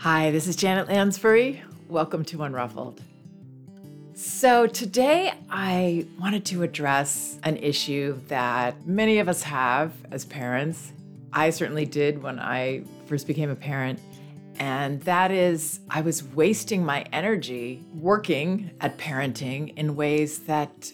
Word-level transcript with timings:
Hi, 0.00 0.30
this 0.30 0.46
is 0.46 0.56
Janet 0.56 0.88
Lansbury. 0.88 1.62
Welcome 1.90 2.24
to 2.24 2.38
Unruffled. 2.38 3.00
So, 4.14 4.66
today 4.66 5.30
I 5.50 6.06
wanted 6.18 6.46
to 6.46 6.62
address 6.62 7.38
an 7.42 7.58
issue 7.58 8.18
that 8.28 8.86
many 8.86 9.18
of 9.18 9.28
us 9.28 9.42
have 9.42 9.92
as 10.10 10.24
parents. 10.24 10.94
I 11.34 11.50
certainly 11.50 11.84
did 11.84 12.22
when 12.22 12.38
I 12.38 12.84
first 13.04 13.26
became 13.26 13.50
a 13.50 13.54
parent. 13.54 14.00
And 14.58 15.02
that 15.02 15.30
is, 15.30 15.80
I 15.90 16.00
was 16.00 16.24
wasting 16.24 16.82
my 16.82 17.04
energy 17.12 17.84
working 17.92 18.70
at 18.80 18.96
parenting 18.96 19.76
in 19.76 19.96
ways 19.96 20.38
that 20.44 20.90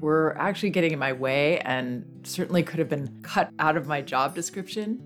were 0.00 0.36
actually 0.38 0.68
getting 0.68 0.92
in 0.92 0.98
my 0.98 1.14
way 1.14 1.60
and 1.60 2.04
certainly 2.24 2.62
could 2.62 2.78
have 2.78 2.90
been 2.90 3.22
cut 3.22 3.50
out 3.58 3.78
of 3.78 3.86
my 3.86 4.02
job 4.02 4.34
description. 4.34 5.00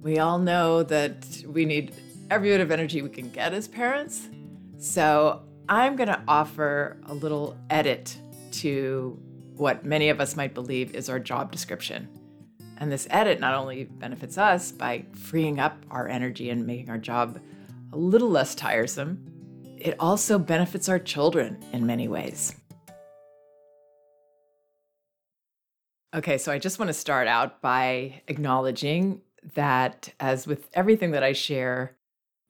We 0.00 0.18
all 0.18 0.38
know 0.38 0.82
that 0.84 1.44
we 1.46 1.66
need 1.66 1.92
every 2.30 2.50
bit 2.50 2.60
of 2.60 2.70
energy 2.70 3.02
we 3.02 3.08
can 3.08 3.28
get 3.30 3.52
as 3.52 3.66
parents. 3.66 4.28
So 4.78 5.42
I'm 5.68 5.96
going 5.96 6.08
to 6.08 6.22
offer 6.28 6.96
a 7.06 7.14
little 7.14 7.56
edit 7.70 8.16
to 8.52 9.20
what 9.56 9.84
many 9.84 10.08
of 10.08 10.20
us 10.20 10.36
might 10.36 10.54
believe 10.54 10.94
is 10.94 11.08
our 11.08 11.18
job 11.18 11.50
description. 11.50 12.08
And 12.78 12.90
this 12.90 13.06
edit 13.10 13.40
not 13.40 13.54
only 13.54 13.84
benefits 13.84 14.38
us 14.38 14.72
by 14.72 15.04
freeing 15.12 15.58
up 15.58 15.76
our 15.90 16.08
energy 16.08 16.50
and 16.50 16.66
making 16.66 16.88
our 16.88 16.98
job 16.98 17.40
a 17.92 17.96
little 17.96 18.30
less 18.30 18.54
tiresome, 18.54 19.26
it 19.76 19.96
also 19.98 20.38
benefits 20.38 20.88
our 20.88 20.98
children 20.98 21.58
in 21.72 21.84
many 21.84 22.08
ways. 22.08 22.54
Okay, 26.14 26.38
so 26.38 26.50
I 26.52 26.58
just 26.58 26.78
want 26.78 26.88
to 26.88 26.94
start 26.94 27.28
out 27.28 27.60
by 27.60 28.22
acknowledging 28.28 29.20
that, 29.54 30.12
as 30.18 30.46
with 30.46 30.68
everything 30.74 31.12
that 31.12 31.22
I 31.22 31.32
share, 31.32 31.96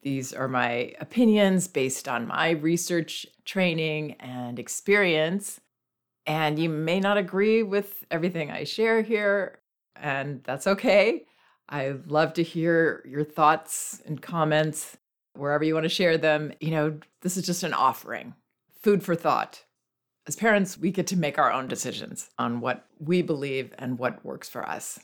these 0.02 0.32
are 0.32 0.48
my 0.48 0.94
opinions 1.00 1.68
based 1.68 2.08
on 2.08 2.26
my 2.26 2.50
research, 2.50 3.26
training, 3.44 4.16
and 4.20 4.58
experience. 4.58 5.60
And 6.26 6.58
you 6.58 6.68
may 6.68 7.00
not 7.00 7.18
agree 7.18 7.62
with 7.62 8.04
everything 8.10 8.50
I 8.50 8.64
share 8.64 9.02
here, 9.02 9.58
and 9.96 10.42
that's 10.44 10.66
okay. 10.66 11.26
I 11.68 11.94
love 12.06 12.34
to 12.34 12.42
hear 12.42 13.04
your 13.06 13.24
thoughts 13.24 14.02
and 14.06 14.20
comments 14.20 14.96
wherever 15.34 15.64
you 15.64 15.74
want 15.74 15.84
to 15.84 15.90
share 15.90 16.18
them. 16.18 16.52
You 16.60 16.70
know, 16.70 16.98
this 17.22 17.36
is 17.36 17.46
just 17.46 17.62
an 17.62 17.74
offering, 17.74 18.34
food 18.82 19.02
for 19.02 19.14
thought. 19.14 19.64
As 20.26 20.36
parents, 20.36 20.78
we 20.78 20.90
get 20.90 21.06
to 21.08 21.16
make 21.16 21.38
our 21.38 21.52
own 21.52 21.66
decisions 21.66 22.30
on 22.38 22.60
what 22.60 22.86
we 22.98 23.22
believe 23.22 23.74
and 23.78 23.98
what 23.98 24.24
works 24.24 24.48
for 24.48 24.68
us. 24.68 24.98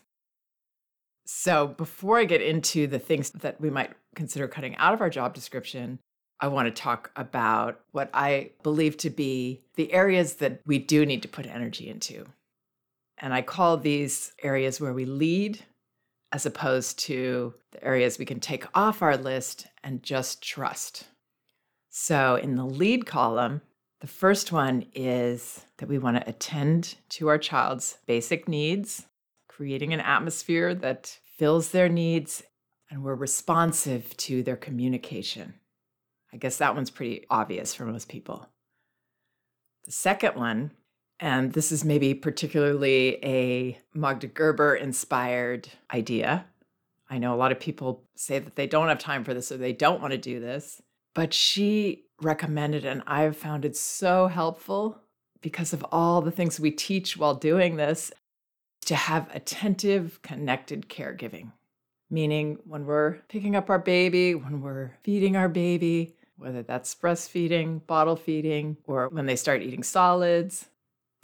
So, 1.29 1.67
before 1.67 2.19
I 2.19 2.25
get 2.25 2.41
into 2.41 2.87
the 2.87 3.01
things 3.01 3.31
that 3.31 3.61
we 3.61 3.69
might 3.69 3.93
consider 4.15 4.47
cutting 4.47 4.77
out 4.77 4.95
of 4.95 5.01
our 5.01 5.11
job 5.11 5.35
description, 5.35 5.99
I 6.39 6.47
want 6.47 6.67
to 6.67 6.83
talk 6.83 7.11
about 7.17 7.81
what 7.91 8.11
I 8.15 8.53
believe 8.63 8.97
to 8.99 9.11
be 9.11 9.63
the 9.75 9.93
areas 9.93 10.35
that 10.35 10.61
we 10.67 10.79
do 10.79 11.05
need 11.05 11.23
to 11.23 11.29
put 11.29 11.47
energy 11.47 11.89
into. 11.89 12.27
And 13.19 13.35
I 13.35 13.43
call 13.43 13.77
these 13.77 14.35
areas 14.41 14.81
where 14.81 14.93
we 14.93 15.05
lead, 15.05 15.65
as 16.31 16.47
opposed 16.47 17.01
to 17.01 17.55
the 17.73 17.83
areas 17.83 18.19
we 18.19 18.25
can 18.25 18.39
take 18.39 18.65
off 18.75 19.03
our 19.03 19.17
list 19.17 19.67
and 19.83 20.05
just 20.05 20.43
trust. 20.43 21.05
So, 21.91 22.37
in 22.37 22.55
the 22.55 22.67
lead 22.67 23.05
column, 23.05 23.63
the 24.01 24.07
first 24.07 24.53
one 24.53 24.87
is 24.95 25.65
that 25.79 25.89
we 25.89 25.99
want 25.99 26.19
to 26.19 26.29
attend 26.29 26.95
to 27.09 27.27
our 27.27 27.39
child's 27.39 27.99
basic 28.07 28.47
needs 28.47 29.07
creating 29.57 29.95
an 29.95 30.01
atmosphere 30.01 30.75
that 30.75 31.19
fills 31.39 31.71
their 31.71 31.89
needs 31.89 32.43
and 32.91 33.03
we're 33.03 33.15
responsive 33.15 34.15
to 34.19 34.43
their 34.43 34.57
communication. 34.57 35.55
I 36.31 36.37
guess 36.37 36.59
that 36.59 36.75
one's 36.75 36.91
pretty 36.91 37.25
obvious 37.31 37.75
for 37.75 37.87
most 37.87 38.07
people. 38.07 38.47
The 39.87 39.93
second 39.93 40.37
one, 40.37 40.73
and 41.19 41.55
this 41.55 41.73
is 41.73 41.87
maybe 41.87 42.13
particularly 42.13 43.19
a 43.25 43.79
Magda 43.95 44.27
Gerber 44.27 44.75
inspired 44.75 45.69
idea. 45.91 46.45
I 47.09 47.17
know 47.17 47.35
a 47.35 47.37
lot 47.37 47.53
of 47.53 47.59
people 47.59 48.05
say 48.15 48.39
that 48.39 48.57
they 48.57 48.67
don't 48.67 48.89
have 48.89 48.99
time 48.99 49.25
for 49.25 49.33
this 49.33 49.51
or 49.51 49.57
they 49.57 49.73
don't 49.73 50.03
want 50.03 50.13
to 50.13 50.19
do 50.19 50.39
this, 50.39 50.83
but 51.15 51.33
she 51.33 52.05
recommended, 52.21 52.85
and 52.85 53.03
I've 53.07 53.39
found 53.39 53.65
it 53.65 53.75
so 53.75 54.27
helpful 54.27 55.01
because 55.41 55.73
of 55.73 55.87
all 55.91 56.21
the 56.21 56.31
things 56.31 56.61
we 56.61 56.73
teach 56.73 57.17
while 57.17 57.35
doing 57.35 57.77
this 57.77 58.13
to 58.87 58.95
have 58.95 59.29
attentive, 59.35 60.21
connected 60.23 60.89
caregiving. 60.89 61.53
Meaning, 62.09 62.59
when 62.65 62.87
we're 62.87 63.19
picking 63.29 63.57
up 63.57 63.69
our 63.69 63.81
baby, 63.81 64.35
when 64.35 64.61
we're 64.61 64.93
feeding 65.03 65.37
our 65.37 65.49
baby, 65.49 66.17
whether 66.37 66.63
that's 66.63 66.95
breastfeeding, 66.95 67.85
bottle 67.87 68.17
feeding, 68.17 68.77
or 68.87 69.09
when 69.09 69.27
they 69.27 69.37
start 69.37 69.63
eating 69.63 69.83
solids, 69.83 70.67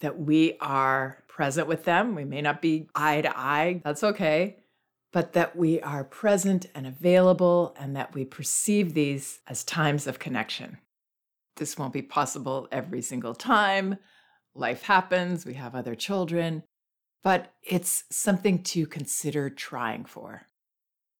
that 0.00 0.18
we 0.18 0.56
are 0.60 1.22
present 1.28 1.68
with 1.68 1.84
them. 1.84 2.14
We 2.14 2.24
may 2.24 2.42
not 2.42 2.60
be 2.60 2.88
eye 2.94 3.20
to 3.20 3.38
eye, 3.38 3.80
that's 3.84 4.02
okay, 4.02 4.56
but 5.12 5.34
that 5.34 5.54
we 5.54 5.80
are 5.80 6.02
present 6.02 6.66
and 6.74 6.86
available 6.86 7.76
and 7.78 7.94
that 7.94 8.14
we 8.14 8.24
perceive 8.24 8.94
these 8.94 9.40
as 9.46 9.62
times 9.62 10.06
of 10.06 10.18
connection. 10.18 10.78
This 11.56 11.78
won't 11.78 11.92
be 11.92 12.02
possible 12.02 12.66
every 12.72 13.02
single 13.02 13.34
time. 13.34 13.98
Life 14.54 14.82
happens, 14.82 15.46
we 15.46 15.54
have 15.54 15.74
other 15.74 15.94
children, 15.94 16.64
but 17.22 17.52
it's 17.62 18.04
something 18.10 18.62
to 18.62 18.86
consider 18.86 19.48
trying 19.50 20.04
for. 20.04 20.42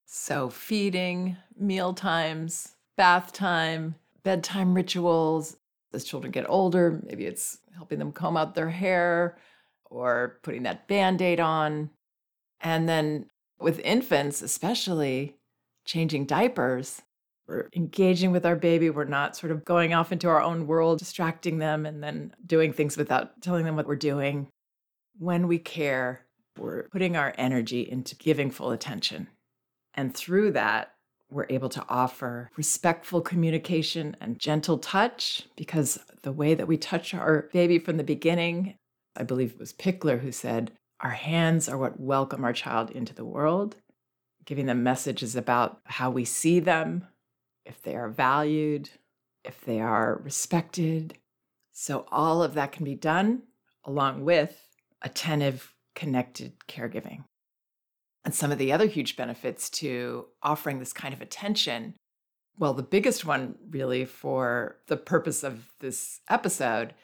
So, 0.07 0.51
feeding, 0.51 1.37
meal 1.59 1.95
times, 1.95 2.73
bath 2.97 3.33
time, 3.33 3.95
bedtime 4.23 4.75
rituals. 4.75 5.57
As 5.95 6.05
children 6.05 6.31
get 6.31 6.49
older, 6.49 7.01
maybe 7.07 7.27
it's 7.27 7.59
helping 7.75 7.99
them 7.99 8.13
comb 8.13 8.37
out 8.37 8.55
their 8.55 8.71
hair 8.71 9.37
or 9.85 10.39
putting 10.43 10.63
that 10.63 10.89
band 10.89 11.21
aid 11.21 11.39
on. 11.39 11.91
And 12.61 12.89
then 12.89 13.27
with 13.59 13.79
infants, 13.81 14.43
especially 14.43 15.37
changing 15.85 16.27
diapers, 16.27 17.03
we're 17.47 17.69
engaging 17.75 18.31
with 18.31 18.47
our 18.47 18.57
baby. 18.57 18.89
We're 18.89 19.05
not 19.05 19.37
sort 19.37 19.53
of 19.53 19.65
going 19.65 19.93
off 19.93 20.13
into 20.13 20.29
our 20.29 20.41
own 20.41 20.67
world, 20.67 20.99
distracting 20.99 21.59
them, 21.59 21.85
and 21.85 22.03
then 22.03 22.35
doing 22.47 22.73
things 22.73 22.97
without 22.97 23.43
telling 23.43 23.65
them 23.65 23.77
what 23.77 23.87
we're 23.87 23.97
doing. 23.97 24.49
When 25.19 25.47
we 25.47 25.59
care, 25.59 26.27
we're 26.59 26.89
putting 26.89 27.17
our 27.17 27.35
energy 27.39 27.89
into 27.89 28.17
giving 28.17 28.51
full 28.51 28.71
attention. 28.71 29.29
And 29.95 30.15
through 30.15 30.53
that, 30.53 30.95
we're 31.31 31.47
able 31.49 31.71
to 31.71 31.85
offer 31.89 32.51
respectful 32.57 33.23
communication 33.23 34.17
and 34.21 34.39
gentle 34.39 34.79
touch 34.79 35.45
because 35.57 35.99
the 36.23 36.33
way 36.33 36.55
that 36.55 36.69
we 36.69 36.77
touch 36.77 37.15
our 37.15 37.49
baby 37.53 37.79
from 37.79 37.97
the 37.97 38.05
beginning, 38.05 38.75
I 39.17 39.23
believe 39.23 39.53
it 39.53 39.59
was 39.59 39.73
Pikler 39.73 40.21
who 40.21 40.33
said, 40.33 40.73
our 41.01 41.11
hands 41.11 41.69
are 41.69 41.79
what 41.79 41.99
welcome 41.99 42.45
our 42.45 42.53
child 42.53 42.91
into 42.91 43.15
the 43.15 43.25
world, 43.25 43.77
giving 44.45 44.67
them 44.67 44.83
messages 44.83 45.35
about 45.35 45.81
how 45.85 46.11
we 46.11 46.25
see 46.25 46.61
them, 46.61 47.07
if 47.65 47.83
they 47.83 47.97
are 47.97 48.09
valued, 48.09 48.91
if 49.45 49.65
they 49.65 49.81
are 49.81 50.21
respected. 50.23 51.19
So, 51.73 52.07
all 52.13 52.43
of 52.43 52.55
that 52.55 52.71
can 52.71 52.85
be 52.85 52.95
done 52.95 53.43
along 53.85 54.25
with 54.25 54.72
attentive, 55.03 55.75
connected 55.95 56.55
caregiving. 56.69 57.25
And 58.25 58.35
some 58.35 58.53
of 58.53 58.59
the 58.59 58.73
other 58.73 58.87
huge 58.87 59.17
benefits 59.17 59.69
to 59.71 60.27
offering 60.43 60.79
this 60.79 60.93
kind 60.93 61.13
of 61.13 61.21
attention 61.21 61.95
well, 62.59 62.75
the 62.75 62.83
biggest 62.83 63.25
one, 63.25 63.57
really, 63.71 64.05
for 64.05 64.77
the 64.87 64.97
purpose 64.97 65.43
of 65.43 65.73
this 65.81 66.21
episode, 66.29 66.95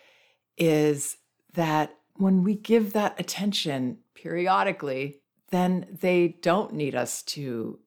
is 0.57 1.17
that 1.55 1.95
when 2.15 2.43
we 2.43 2.55
give 2.55 2.93
that 2.93 3.19
attention 3.19 3.99
periodically, 4.15 5.21
then 5.51 5.87
they 6.01 6.37
don't 6.43 6.75
need 6.75 6.95
us 6.95 7.23
to 7.23 7.79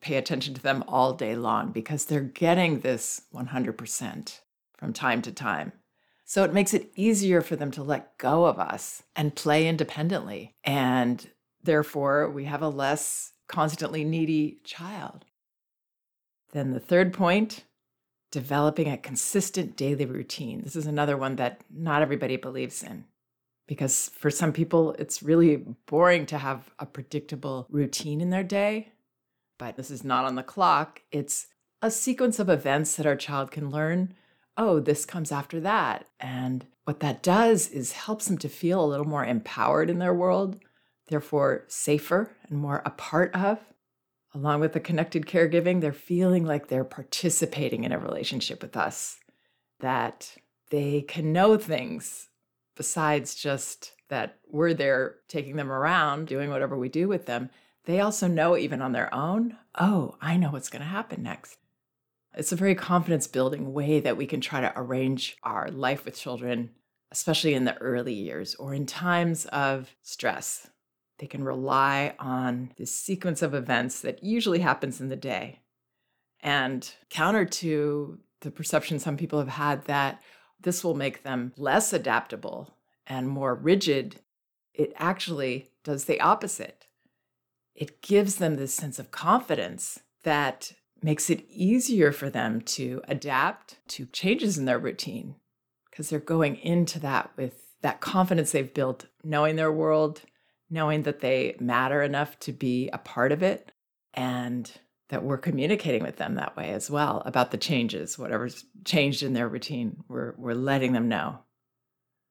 pay 0.00 0.16
attention 0.16 0.54
to 0.54 0.62
them 0.62 0.84
all 0.86 1.14
day 1.14 1.34
long 1.34 1.72
because 1.72 2.04
they're 2.04 2.20
getting 2.20 2.80
this 2.80 3.22
100% 3.34 4.40
from 4.76 4.92
time 4.92 5.22
to 5.22 5.32
time. 5.32 5.72
So 6.32 6.44
it 6.44 6.54
makes 6.54 6.72
it 6.72 6.90
easier 6.96 7.42
for 7.42 7.56
them 7.56 7.70
to 7.72 7.82
let 7.82 8.16
go 8.16 8.46
of 8.46 8.58
us 8.58 9.02
and 9.14 9.34
play 9.34 9.68
independently. 9.68 10.54
And 10.64 11.30
therefore, 11.62 12.30
we 12.30 12.46
have 12.46 12.62
a 12.62 12.70
less 12.70 13.34
constantly 13.48 14.02
needy 14.02 14.58
child. 14.64 15.26
Then 16.52 16.70
the 16.70 16.80
third 16.80 17.12
point 17.12 17.64
developing 18.30 18.88
a 18.88 18.96
consistent 18.96 19.76
daily 19.76 20.06
routine. 20.06 20.62
This 20.62 20.74
is 20.74 20.86
another 20.86 21.18
one 21.18 21.36
that 21.36 21.64
not 21.70 22.00
everybody 22.00 22.38
believes 22.38 22.82
in 22.82 23.04
because 23.68 24.10
for 24.14 24.30
some 24.30 24.54
people, 24.54 24.96
it's 24.98 25.22
really 25.22 25.56
boring 25.84 26.24
to 26.24 26.38
have 26.38 26.70
a 26.78 26.86
predictable 26.86 27.66
routine 27.68 28.22
in 28.22 28.30
their 28.30 28.42
day. 28.42 28.92
But 29.58 29.76
this 29.76 29.90
is 29.90 30.02
not 30.02 30.24
on 30.24 30.36
the 30.36 30.42
clock, 30.42 31.02
it's 31.10 31.48
a 31.82 31.90
sequence 31.90 32.38
of 32.38 32.48
events 32.48 32.96
that 32.96 33.06
our 33.06 33.16
child 33.16 33.50
can 33.50 33.68
learn 33.68 34.14
oh, 34.56 34.80
this 34.80 35.04
comes 35.04 35.32
after 35.32 35.60
that. 35.60 36.06
And 36.20 36.66
what 36.84 37.00
that 37.00 37.22
does 37.22 37.68
is 37.68 37.92
helps 37.92 38.26
them 38.26 38.38
to 38.38 38.48
feel 38.48 38.84
a 38.84 38.86
little 38.86 39.06
more 39.06 39.24
empowered 39.24 39.88
in 39.88 39.98
their 39.98 40.14
world, 40.14 40.58
therefore 41.08 41.64
safer 41.68 42.30
and 42.48 42.58
more 42.58 42.82
a 42.84 42.90
part 42.90 43.34
of, 43.34 43.58
along 44.34 44.60
with 44.60 44.72
the 44.72 44.80
connected 44.80 45.26
caregiving, 45.26 45.80
they're 45.80 45.92
feeling 45.92 46.44
like 46.44 46.68
they're 46.68 46.84
participating 46.84 47.84
in 47.84 47.92
a 47.92 47.98
relationship 47.98 48.62
with 48.62 48.76
us, 48.76 49.18
that 49.80 50.36
they 50.70 51.02
can 51.02 51.32
know 51.32 51.56
things 51.56 52.28
besides 52.76 53.34
just 53.34 53.92
that 54.08 54.38
we're 54.48 54.74
there 54.74 55.16
taking 55.28 55.56
them 55.56 55.70
around, 55.70 56.26
doing 56.26 56.50
whatever 56.50 56.76
we 56.76 56.88
do 56.88 57.08
with 57.08 57.26
them. 57.26 57.50
They 57.84 58.00
also 58.00 58.28
know, 58.28 58.56
even 58.56 58.80
on 58.80 58.92
their 58.92 59.12
own, 59.14 59.56
oh, 59.78 60.16
I 60.20 60.36
know 60.36 60.50
what's 60.50 60.68
going 60.68 60.82
to 60.82 60.88
happen 60.88 61.22
next. 61.22 61.56
It's 62.34 62.52
a 62.52 62.56
very 62.56 62.74
confidence 62.74 63.26
building 63.26 63.72
way 63.72 64.00
that 64.00 64.16
we 64.16 64.26
can 64.26 64.40
try 64.40 64.60
to 64.60 64.72
arrange 64.74 65.36
our 65.42 65.70
life 65.70 66.04
with 66.04 66.18
children, 66.18 66.70
especially 67.10 67.54
in 67.54 67.64
the 67.64 67.76
early 67.78 68.14
years 68.14 68.54
or 68.54 68.72
in 68.72 68.86
times 68.86 69.44
of 69.46 69.94
stress. 70.02 70.70
They 71.18 71.26
can 71.26 71.44
rely 71.44 72.14
on 72.18 72.72
this 72.78 72.94
sequence 72.94 73.42
of 73.42 73.54
events 73.54 74.00
that 74.00 74.24
usually 74.24 74.60
happens 74.60 75.00
in 75.00 75.08
the 75.08 75.16
day. 75.16 75.60
And 76.40 76.90
counter 77.10 77.44
to 77.44 78.18
the 78.40 78.50
perception 78.50 78.98
some 78.98 79.16
people 79.16 79.38
have 79.38 79.48
had 79.48 79.84
that 79.84 80.22
this 80.60 80.82
will 80.82 80.94
make 80.94 81.22
them 81.22 81.52
less 81.56 81.92
adaptable 81.92 82.74
and 83.06 83.28
more 83.28 83.54
rigid, 83.54 84.20
it 84.72 84.92
actually 84.96 85.70
does 85.84 86.06
the 86.06 86.20
opposite. 86.20 86.86
It 87.74 88.00
gives 88.02 88.36
them 88.36 88.56
this 88.56 88.74
sense 88.74 88.98
of 88.98 89.10
confidence 89.10 90.00
that 90.24 90.72
makes 91.02 91.30
it 91.30 91.44
easier 91.48 92.12
for 92.12 92.30
them 92.30 92.60
to 92.60 93.02
adapt 93.08 93.78
to 93.88 94.06
changes 94.06 94.58
in 94.58 94.64
their 94.64 94.78
routine 94.78 95.36
because 95.90 96.08
they're 96.08 96.20
going 96.20 96.56
into 96.56 96.98
that 97.00 97.30
with 97.36 97.62
that 97.82 98.00
confidence 98.00 98.52
they've 98.52 98.72
built, 98.72 99.06
knowing 99.24 99.56
their 99.56 99.72
world, 99.72 100.22
knowing 100.70 101.02
that 101.02 101.20
they 101.20 101.56
matter 101.60 102.02
enough 102.02 102.38
to 102.38 102.52
be 102.52 102.88
a 102.92 102.98
part 102.98 103.32
of 103.32 103.42
it, 103.42 103.72
and 104.14 104.72
that 105.08 105.22
we're 105.22 105.38
communicating 105.38 106.02
with 106.02 106.16
them 106.16 106.36
that 106.36 106.56
way 106.56 106.70
as 106.70 106.90
well 106.90 107.22
about 107.26 107.50
the 107.50 107.58
changes, 107.58 108.18
whatever's 108.18 108.64
changed 108.84 109.22
in 109.22 109.34
their 109.34 109.48
routine. 109.48 109.96
We're, 110.08 110.32
we're 110.38 110.54
letting 110.54 110.92
them 110.92 111.08
know. 111.08 111.40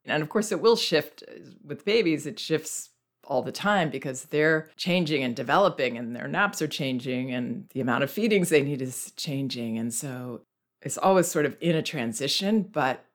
And 0.06 0.24
of 0.24 0.30
course, 0.30 0.52
it 0.52 0.62
will 0.62 0.76
shift 0.76 1.24
uh, 1.28 1.34
with 1.64 1.86
babies, 1.86 2.26
it 2.26 2.40
shifts 2.40 2.90
all 3.26 3.42
the 3.42 3.52
time 3.52 3.90
because 3.90 4.26
they're 4.26 4.70
changing 4.76 5.24
and 5.24 5.36
developing 5.36 5.98
and 5.98 6.16
their 6.16 6.28
naps 6.28 6.62
are 6.62 6.68
changing 6.68 7.32
and 7.32 7.68
the 7.74 7.82
amount 7.82 8.04
of 8.04 8.12
feedings 8.12 8.50
they 8.50 8.64
need 8.64 8.82
is 8.82 9.12
changing. 9.16 9.78
And 9.78 9.94
so 9.94 10.42
it's 10.82 10.98
always 10.98 11.28
sort 11.28 11.46
of 11.46 11.56
in 11.62 11.76
a 11.76 11.84
transition, 11.84 12.64
but 12.64 13.06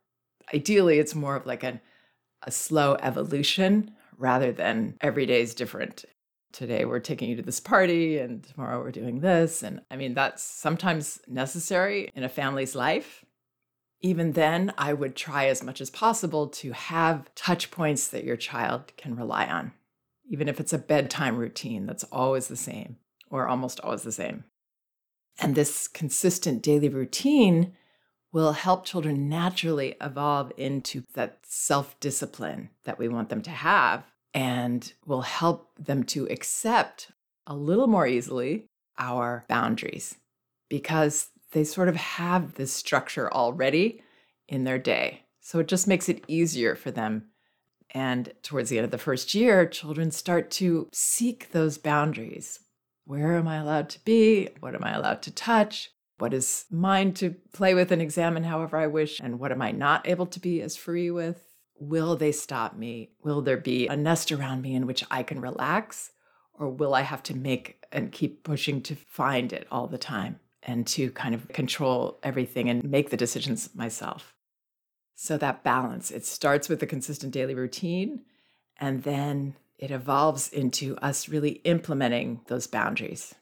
ideally 0.54 0.98
it's 0.98 1.14
more 1.14 1.36
of 1.36 1.46
like 1.46 1.64
a, 1.64 1.80
a 2.42 2.50
slow 2.50 2.96
evolution 3.02 3.90
rather 4.16 4.52
than 4.52 4.96
every 5.00 5.26
day 5.26 5.42
is 5.42 5.54
different. 5.54 6.04
Today 6.52 6.84
we're 6.84 7.00
taking 7.00 7.28
you 7.28 7.36
to 7.36 7.42
this 7.42 7.60
party 7.60 8.18
and 8.18 8.44
tomorrow 8.44 8.80
we're 8.80 8.92
doing 8.92 9.20
this. 9.20 9.62
And 9.62 9.82
I 9.90 9.96
mean, 9.96 10.14
that's 10.14 10.42
sometimes 10.42 11.20
necessary 11.26 12.10
in 12.14 12.22
a 12.22 12.28
family's 12.28 12.74
life. 12.74 13.24
Even 14.02 14.32
then, 14.32 14.72
I 14.76 14.92
would 14.92 15.16
try 15.16 15.46
as 15.46 15.62
much 15.62 15.80
as 15.80 15.90
possible 15.90 16.48
to 16.48 16.72
have 16.72 17.34
touch 17.34 17.70
points 17.70 18.08
that 18.08 18.24
your 18.24 18.36
child 18.36 18.92
can 18.96 19.16
rely 19.16 19.46
on 19.46 19.72
even 20.28 20.48
if 20.48 20.60
it's 20.60 20.72
a 20.72 20.78
bedtime 20.78 21.36
routine 21.36 21.86
that's 21.86 22.04
always 22.04 22.48
the 22.48 22.56
same 22.56 22.96
or 23.30 23.48
almost 23.48 23.80
always 23.80 24.02
the 24.02 24.12
same. 24.12 24.44
And 25.38 25.54
this 25.54 25.88
consistent 25.88 26.62
daily 26.62 26.88
routine 26.88 27.74
will 28.32 28.52
help 28.52 28.84
children 28.84 29.28
naturally 29.28 29.94
evolve 30.00 30.52
into 30.56 31.02
that 31.14 31.38
self 31.42 31.98
discipline 32.00 32.70
that 32.84 32.98
we 32.98 33.08
want 33.08 33.28
them 33.28 33.42
to 33.42 33.50
have 33.50 34.04
and 34.34 34.92
will 35.06 35.22
help 35.22 35.70
them 35.78 36.04
to 36.04 36.26
accept 36.26 37.10
a 37.46 37.54
little 37.54 37.86
more 37.86 38.06
easily 38.06 38.66
our 38.98 39.44
boundaries 39.48 40.16
because 40.68 41.28
they 41.52 41.64
sort 41.64 41.88
of 41.88 41.96
have 41.96 42.54
this 42.54 42.72
structure 42.72 43.32
already 43.32 44.02
in 44.48 44.64
their 44.64 44.78
day. 44.78 45.22
So 45.40 45.60
it 45.60 45.68
just 45.68 45.86
makes 45.86 46.08
it 46.08 46.24
easier 46.28 46.74
for 46.74 46.90
them 46.90 47.28
and 47.90 48.32
towards 48.42 48.70
the 48.70 48.78
end 48.78 48.84
of 48.84 48.90
the 48.90 48.98
first 48.98 49.34
year, 49.34 49.66
children 49.66 50.10
start 50.10 50.50
to 50.52 50.88
seek 50.92 51.52
those 51.52 51.78
boundaries. 51.78 52.60
Where 53.04 53.36
am 53.36 53.46
I 53.46 53.56
allowed 53.56 53.88
to 53.90 54.04
be? 54.04 54.48
What 54.60 54.74
am 54.74 54.84
I 54.84 54.94
allowed 54.94 55.22
to 55.22 55.30
touch? 55.30 55.90
What 56.18 56.34
is 56.34 56.64
mine 56.70 57.12
to 57.14 57.36
play 57.52 57.74
with 57.74 57.92
and 57.92 58.02
examine 58.02 58.44
however 58.44 58.76
I 58.78 58.86
wish? 58.86 59.20
And 59.20 59.38
what 59.38 59.52
am 59.52 59.62
I 59.62 59.70
not 59.70 60.08
able 60.08 60.26
to 60.26 60.40
be 60.40 60.62
as 60.62 60.76
free 60.76 61.10
with? 61.10 61.44
Will 61.78 62.16
they 62.16 62.32
stop 62.32 62.76
me? 62.76 63.10
Will 63.22 63.42
there 63.42 63.58
be 63.58 63.86
a 63.86 63.96
nest 63.96 64.32
around 64.32 64.62
me 64.62 64.74
in 64.74 64.86
which 64.86 65.04
I 65.10 65.22
can 65.22 65.40
relax? 65.40 66.10
Or 66.54 66.70
will 66.70 66.94
I 66.94 67.02
have 67.02 67.22
to 67.24 67.36
make 67.36 67.84
and 67.92 68.10
keep 68.10 68.44
pushing 68.44 68.80
to 68.82 68.96
find 68.96 69.52
it 69.52 69.66
all 69.70 69.86
the 69.86 69.98
time 69.98 70.40
and 70.62 70.86
to 70.88 71.10
kind 71.10 71.34
of 71.34 71.48
control 71.48 72.18
everything 72.22 72.70
and 72.70 72.82
make 72.82 73.10
the 73.10 73.16
decisions 73.16 73.68
myself? 73.74 74.34
So 75.16 75.38
that 75.38 75.64
balance, 75.64 76.10
it 76.10 76.26
starts 76.26 76.68
with 76.68 76.82
a 76.82 76.86
consistent 76.86 77.32
daily 77.32 77.54
routine 77.54 78.20
and 78.78 79.02
then 79.02 79.56
it 79.78 79.90
evolves 79.90 80.50
into 80.50 80.94
us 80.98 81.28
really 81.28 81.52
implementing 81.64 82.42
those 82.48 82.66
boundaries. 82.66 83.34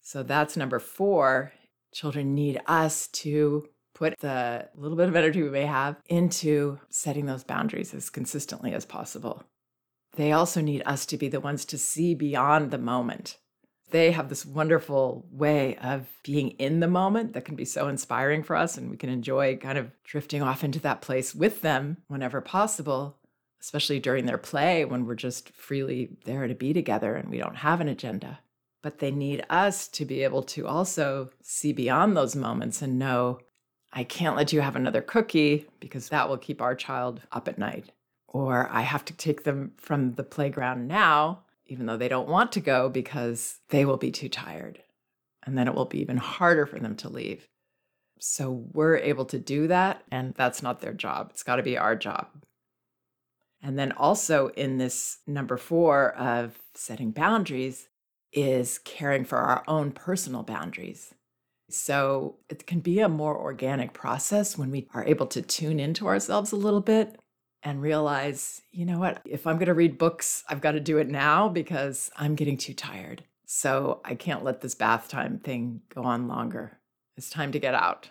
So 0.00 0.22
that's 0.22 0.56
number 0.56 0.78
four. 0.78 1.52
Children 1.92 2.34
need 2.34 2.60
us 2.66 3.08
to 3.08 3.68
put 3.94 4.18
the 4.20 4.68
little 4.76 4.96
bit 4.96 5.08
of 5.08 5.16
energy 5.16 5.42
we 5.42 5.50
may 5.50 5.66
have 5.66 5.96
into 6.06 6.78
setting 6.88 7.26
those 7.26 7.44
boundaries 7.44 7.92
as 7.92 8.08
consistently 8.08 8.72
as 8.72 8.84
possible. 8.84 9.42
They 10.14 10.30
also 10.30 10.60
need 10.60 10.82
us 10.86 11.04
to 11.06 11.16
be 11.16 11.28
the 11.28 11.40
ones 11.40 11.64
to 11.66 11.78
see 11.78 12.14
beyond 12.14 12.70
the 12.70 12.78
moment 12.78 13.38
they 13.92 14.10
have 14.10 14.28
this 14.28 14.44
wonderful 14.44 15.26
way 15.30 15.76
of 15.76 16.06
being 16.24 16.50
in 16.52 16.80
the 16.80 16.88
moment 16.88 17.34
that 17.34 17.44
can 17.44 17.54
be 17.54 17.64
so 17.64 17.88
inspiring 17.88 18.42
for 18.42 18.56
us. 18.56 18.76
And 18.76 18.90
we 18.90 18.96
can 18.96 19.10
enjoy 19.10 19.56
kind 19.56 19.78
of 19.78 19.90
drifting 20.02 20.42
off 20.42 20.64
into 20.64 20.80
that 20.80 21.02
place 21.02 21.34
with 21.34 21.60
them 21.60 21.98
whenever 22.08 22.40
possible, 22.40 23.18
especially 23.60 24.00
during 24.00 24.24
their 24.26 24.38
play 24.38 24.84
when 24.84 25.06
we're 25.06 25.14
just 25.14 25.50
freely 25.50 26.16
there 26.24 26.48
to 26.48 26.54
be 26.54 26.72
together 26.72 27.14
and 27.14 27.28
we 27.28 27.38
don't 27.38 27.56
have 27.56 27.80
an 27.80 27.88
agenda. 27.88 28.40
But 28.82 28.98
they 28.98 29.10
need 29.12 29.44
us 29.48 29.86
to 29.88 30.04
be 30.04 30.24
able 30.24 30.42
to 30.44 30.66
also 30.66 31.30
see 31.42 31.72
beyond 31.72 32.16
those 32.16 32.34
moments 32.34 32.82
and 32.82 32.98
know, 32.98 33.38
I 33.92 34.04
can't 34.04 34.36
let 34.36 34.54
you 34.54 34.62
have 34.62 34.74
another 34.74 35.02
cookie 35.02 35.66
because 35.78 36.08
that 36.08 36.28
will 36.28 36.38
keep 36.38 36.62
our 36.62 36.74
child 36.74 37.20
up 37.30 37.46
at 37.46 37.58
night. 37.58 37.92
Or 38.26 38.68
I 38.72 38.80
have 38.80 39.04
to 39.04 39.12
take 39.12 39.44
them 39.44 39.72
from 39.76 40.14
the 40.14 40.24
playground 40.24 40.88
now 40.88 41.44
even 41.72 41.86
though 41.86 41.96
they 41.96 42.08
don't 42.08 42.28
want 42.28 42.52
to 42.52 42.60
go 42.60 42.90
because 42.90 43.56
they 43.70 43.86
will 43.86 43.96
be 43.96 44.10
too 44.10 44.28
tired. 44.28 44.82
And 45.44 45.56
then 45.56 45.66
it 45.66 45.74
will 45.74 45.86
be 45.86 46.00
even 46.00 46.18
harder 46.18 46.66
for 46.66 46.78
them 46.78 46.94
to 46.96 47.08
leave. 47.08 47.48
So 48.20 48.66
we're 48.72 48.98
able 48.98 49.24
to 49.24 49.38
do 49.38 49.66
that, 49.68 50.04
and 50.12 50.34
that's 50.34 50.62
not 50.62 50.80
their 50.80 50.92
job. 50.92 51.28
It's 51.30 51.42
got 51.42 51.56
to 51.56 51.62
be 51.62 51.78
our 51.78 51.96
job. 51.96 52.28
And 53.62 53.78
then 53.78 53.92
also 53.92 54.48
in 54.48 54.76
this 54.76 55.18
number 55.26 55.56
four 55.56 56.14
of 56.14 56.58
setting 56.74 57.10
boundaries 57.10 57.88
is 58.32 58.78
caring 58.78 59.24
for 59.24 59.38
our 59.38 59.64
own 59.66 59.92
personal 59.92 60.42
boundaries. 60.42 61.14
So 61.70 62.36
it 62.50 62.66
can 62.66 62.80
be 62.80 63.00
a 63.00 63.08
more 63.08 63.36
organic 63.36 63.94
process 63.94 64.58
when 64.58 64.70
we 64.70 64.88
are 64.92 65.04
able 65.04 65.26
to 65.28 65.40
tune 65.40 65.80
into 65.80 66.06
ourselves 66.06 66.52
a 66.52 66.56
little 66.56 66.82
bit 66.82 67.16
and 67.62 67.80
realize, 67.80 68.62
you 68.72 68.84
know 68.84 68.98
what, 68.98 69.20
if 69.24 69.46
I'm 69.46 69.56
going 69.56 69.66
to 69.66 69.74
read 69.74 69.98
books, 69.98 70.44
I've 70.48 70.60
got 70.60 70.72
to 70.72 70.80
do 70.80 70.98
it 70.98 71.08
now 71.08 71.48
because 71.48 72.10
I'm 72.16 72.34
getting 72.34 72.56
too 72.56 72.74
tired. 72.74 73.24
So 73.46 74.00
I 74.04 74.14
can't 74.14 74.44
let 74.44 74.60
this 74.60 74.74
bath 74.74 75.08
time 75.08 75.38
thing 75.38 75.82
go 75.94 76.02
on 76.02 76.26
longer. 76.26 76.78
It's 77.16 77.30
time 77.30 77.52
to 77.52 77.58
get 77.58 77.74
out. 77.74 78.08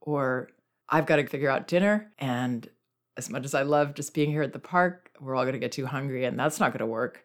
Or 0.00 0.50
I've 0.88 1.06
got 1.06 1.16
to 1.16 1.26
figure 1.26 1.48
out 1.48 1.68
dinner. 1.68 2.12
And 2.18 2.68
as 3.16 3.30
much 3.30 3.44
as 3.44 3.54
I 3.54 3.62
love 3.62 3.94
just 3.94 4.14
being 4.14 4.30
here 4.30 4.42
at 4.42 4.52
the 4.52 4.58
park, 4.58 5.10
we're 5.20 5.34
all 5.34 5.44
going 5.44 5.54
to 5.54 5.58
get 5.58 5.72
too 5.72 5.86
hungry 5.86 6.24
and 6.24 6.38
that's 6.38 6.60
not 6.60 6.72
going 6.72 6.80
to 6.80 6.86
work. 6.86 7.24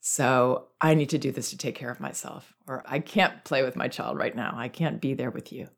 So 0.00 0.68
I 0.80 0.94
need 0.94 1.10
to 1.10 1.18
do 1.18 1.32
this 1.32 1.50
to 1.50 1.56
take 1.56 1.74
care 1.74 1.90
of 1.90 2.00
myself. 2.00 2.54
Or 2.66 2.82
I 2.86 2.98
can't 2.98 3.44
play 3.44 3.62
with 3.62 3.76
my 3.76 3.88
child 3.88 4.18
right 4.18 4.34
now. 4.34 4.54
I 4.56 4.68
can't 4.68 5.00
be 5.00 5.14
there 5.14 5.30
with 5.30 5.52
you. 5.52 5.68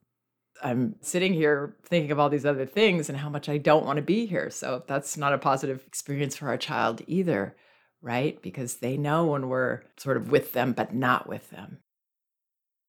I'm 0.62 0.96
sitting 1.00 1.34
here 1.34 1.76
thinking 1.84 2.10
of 2.10 2.18
all 2.18 2.28
these 2.28 2.46
other 2.46 2.66
things 2.66 3.08
and 3.08 3.18
how 3.18 3.28
much 3.28 3.48
I 3.48 3.58
don't 3.58 3.84
want 3.84 3.96
to 3.96 4.02
be 4.02 4.26
here. 4.26 4.50
So 4.50 4.82
that's 4.86 5.16
not 5.16 5.32
a 5.32 5.38
positive 5.38 5.84
experience 5.86 6.36
for 6.36 6.48
our 6.48 6.56
child 6.56 7.02
either, 7.06 7.56
right? 8.02 8.40
Because 8.42 8.76
they 8.76 8.96
know 8.96 9.26
when 9.26 9.48
we're 9.48 9.82
sort 9.96 10.16
of 10.16 10.30
with 10.30 10.52
them, 10.52 10.72
but 10.72 10.94
not 10.94 11.28
with 11.28 11.50
them. 11.50 11.78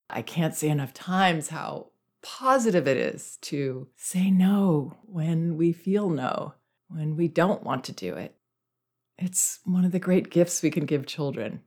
I 0.09 0.21
can't 0.21 0.55
say 0.55 0.69
enough 0.69 0.93
times 0.93 1.49
how 1.49 1.91
positive 2.21 2.87
it 2.87 2.97
is 2.97 3.37
to 3.41 3.87
say 3.95 4.31
no 4.31 4.97
when 5.03 5.55
we 5.55 5.71
feel 5.71 6.09
no, 6.09 6.55
when 6.87 7.15
we 7.15 7.27
don't 7.27 7.63
want 7.63 7.83
to 7.85 7.91
do 7.91 8.15
it. 8.15 8.35
It's 9.17 9.59
one 9.65 9.85
of 9.85 9.91
the 9.91 9.99
great 9.99 10.29
gifts 10.29 10.63
we 10.63 10.71
can 10.71 10.85
give 10.85 11.05
children. 11.05 11.61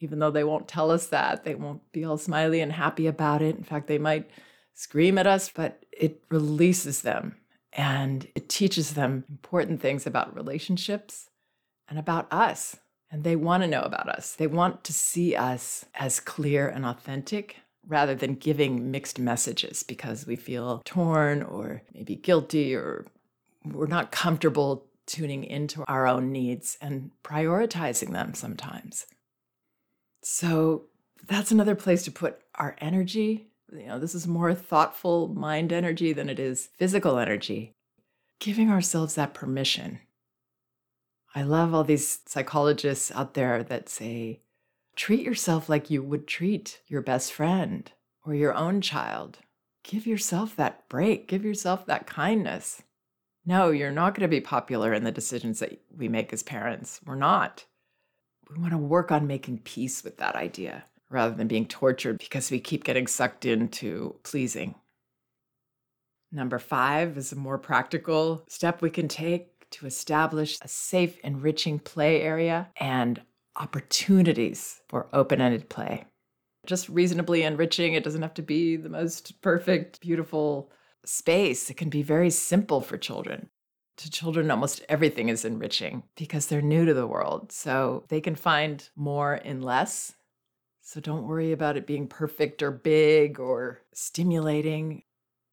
Even 0.00 0.18
though 0.18 0.30
they 0.30 0.44
won't 0.44 0.66
tell 0.66 0.90
us 0.90 1.08
that, 1.08 1.44
they 1.44 1.54
won't 1.54 1.92
be 1.92 2.04
all 2.04 2.16
smiley 2.16 2.60
and 2.60 2.72
happy 2.72 3.06
about 3.06 3.42
it. 3.42 3.56
In 3.56 3.62
fact, 3.62 3.86
they 3.86 3.98
might 3.98 4.30
scream 4.74 5.18
at 5.18 5.26
us, 5.26 5.50
but 5.54 5.84
it 5.92 6.22
releases 6.30 7.02
them 7.02 7.36
and 7.72 8.26
it 8.34 8.48
teaches 8.48 8.94
them 8.94 9.24
important 9.28 9.80
things 9.80 10.06
about 10.06 10.34
relationships 10.34 11.28
and 11.88 11.98
about 11.98 12.32
us 12.32 12.76
And 13.10 13.24
they 13.24 13.36
want 13.36 13.62
to 13.62 13.68
know 13.68 13.82
about 13.82 14.08
us. 14.08 14.34
They 14.36 14.46
want 14.46 14.84
to 14.84 14.92
see 14.92 15.34
us 15.34 15.84
as 15.94 16.20
clear 16.20 16.68
and 16.68 16.86
authentic 16.86 17.56
rather 17.86 18.14
than 18.14 18.34
giving 18.34 18.90
mixed 18.90 19.18
messages 19.18 19.82
because 19.82 20.26
we 20.26 20.36
feel 20.36 20.80
torn 20.84 21.42
or 21.42 21.82
maybe 21.92 22.14
guilty 22.14 22.74
or 22.74 23.06
we're 23.64 23.86
not 23.86 24.12
comfortable 24.12 24.86
tuning 25.06 25.42
into 25.42 25.84
our 25.88 26.06
own 26.06 26.30
needs 26.30 26.78
and 26.80 27.10
prioritizing 27.24 28.12
them 28.12 28.32
sometimes. 28.34 29.06
So 30.22 30.84
that's 31.26 31.50
another 31.50 31.74
place 31.74 32.04
to 32.04 32.12
put 32.12 32.38
our 32.54 32.76
energy. 32.78 33.49
You 33.72 33.86
know, 33.86 33.98
this 33.98 34.14
is 34.14 34.26
more 34.26 34.52
thoughtful 34.54 35.28
mind 35.28 35.72
energy 35.72 36.12
than 36.12 36.28
it 36.28 36.38
is 36.38 36.70
physical 36.76 37.18
energy. 37.18 37.74
Giving 38.40 38.70
ourselves 38.70 39.14
that 39.14 39.34
permission. 39.34 40.00
I 41.34 41.42
love 41.42 41.72
all 41.72 41.84
these 41.84 42.20
psychologists 42.26 43.12
out 43.12 43.34
there 43.34 43.62
that 43.62 43.88
say, 43.88 44.40
treat 44.96 45.24
yourself 45.24 45.68
like 45.68 45.90
you 45.90 46.02
would 46.02 46.26
treat 46.26 46.80
your 46.88 47.02
best 47.02 47.32
friend 47.32 47.90
or 48.24 48.34
your 48.34 48.54
own 48.54 48.80
child. 48.80 49.38
Give 49.84 50.06
yourself 50.06 50.56
that 50.56 50.88
break, 50.88 51.28
give 51.28 51.44
yourself 51.44 51.86
that 51.86 52.06
kindness. 52.06 52.82
No, 53.46 53.70
you're 53.70 53.92
not 53.92 54.14
going 54.14 54.28
to 54.28 54.28
be 54.28 54.40
popular 54.40 54.92
in 54.92 55.04
the 55.04 55.12
decisions 55.12 55.60
that 55.60 55.80
we 55.96 56.08
make 56.08 56.32
as 56.32 56.42
parents. 56.42 57.00
We're 57.06 57.14
not. 57.14 57.64
We 58.50 58.60
want 58.60 58.72
to 58.72 58.78
work 58.78 59.12
on 59.12 59.26
making 59.26 59.58
peace 59.58 60.02
with 60.02 60.16
that 60.18 60.34
idea 60.34 60.84
rather 61.10 61.34
than 61.34 61.48
being 61.48 61.66
tortured 61.66 62.18
because 62.18 62.50
we 62.50 62.60
keep 62.60 62.84
getting 62.84 63.06
sucked 63.06 63.44
into 63.44 64.14
pleasing. 64.22 64.74
Number 66.32 66.58
five 66.58 67.18
is 67.18 67.32
a 67.32 67.36
more 67.36 67.58
practical 67.58 68.44
step 68.48 68.80
we 68.80 68.90
can 68.90 69.08
take 69.08 69.68
to 69.70 69.86
establish 69.86 70.58
a 70.62 70.68
safe, 70.68 71.18
enriching 71.24 71.78
play 71.78 72.22
area 72.22 72.68
and 72.76 73.20
opportunities 73.56 74.80
for 74.88 75.08
open 75.12 75.40
ended 75.40 75.68
play. 75.68 76.04
Just 76.66 76.88
reasonably 76.88 77.42
enriching, 77.42 77.94
it 77.94 78.04
doesn't 78.04 78.22
have 78.22 78.34
to 78.34 78.42
be 78.42 78.76
the 78.76 78.88
most 78.88 79.40
perfect, 79.40 80.00
beautiful 80.00 80.70
space. 81.04 81.70
It 81.70 81.76
can 81.76 81.88
be 81.88 82.02
very 82.02 82.30
simple 82.30 82.80
for 82.80 82.96
children. 82.96 83.48
To 83.98 84.10
children, 84.10 84.50
almost 84.50 84.84
everything 84.88 85.28
is 85.28 85.44
enriching 85.44 86.04
because 86.16 86.46
they're 86.46 86.62
new 86.62 86.84
to 86.84 86.94
the 86.94 87.06
world. 87.06 87.52
So 87.52 88.04
they 88.08 88.20
can 88.20 88.34
find 88.34 88.88
more 88.96 89.34
in 89.34 89.62
less. 89.62 90.14
So 90.90 91.00
don't 91.00 91.28
worry 91.28 91.52
about 91.52 91.76
it 91.76 91.86
being 91.86 92.08
perfect 92.08 92.64
or 92.64 92.72
big 92.72 93.38
or 93.38 93.80
stimulating. 93.92 95.04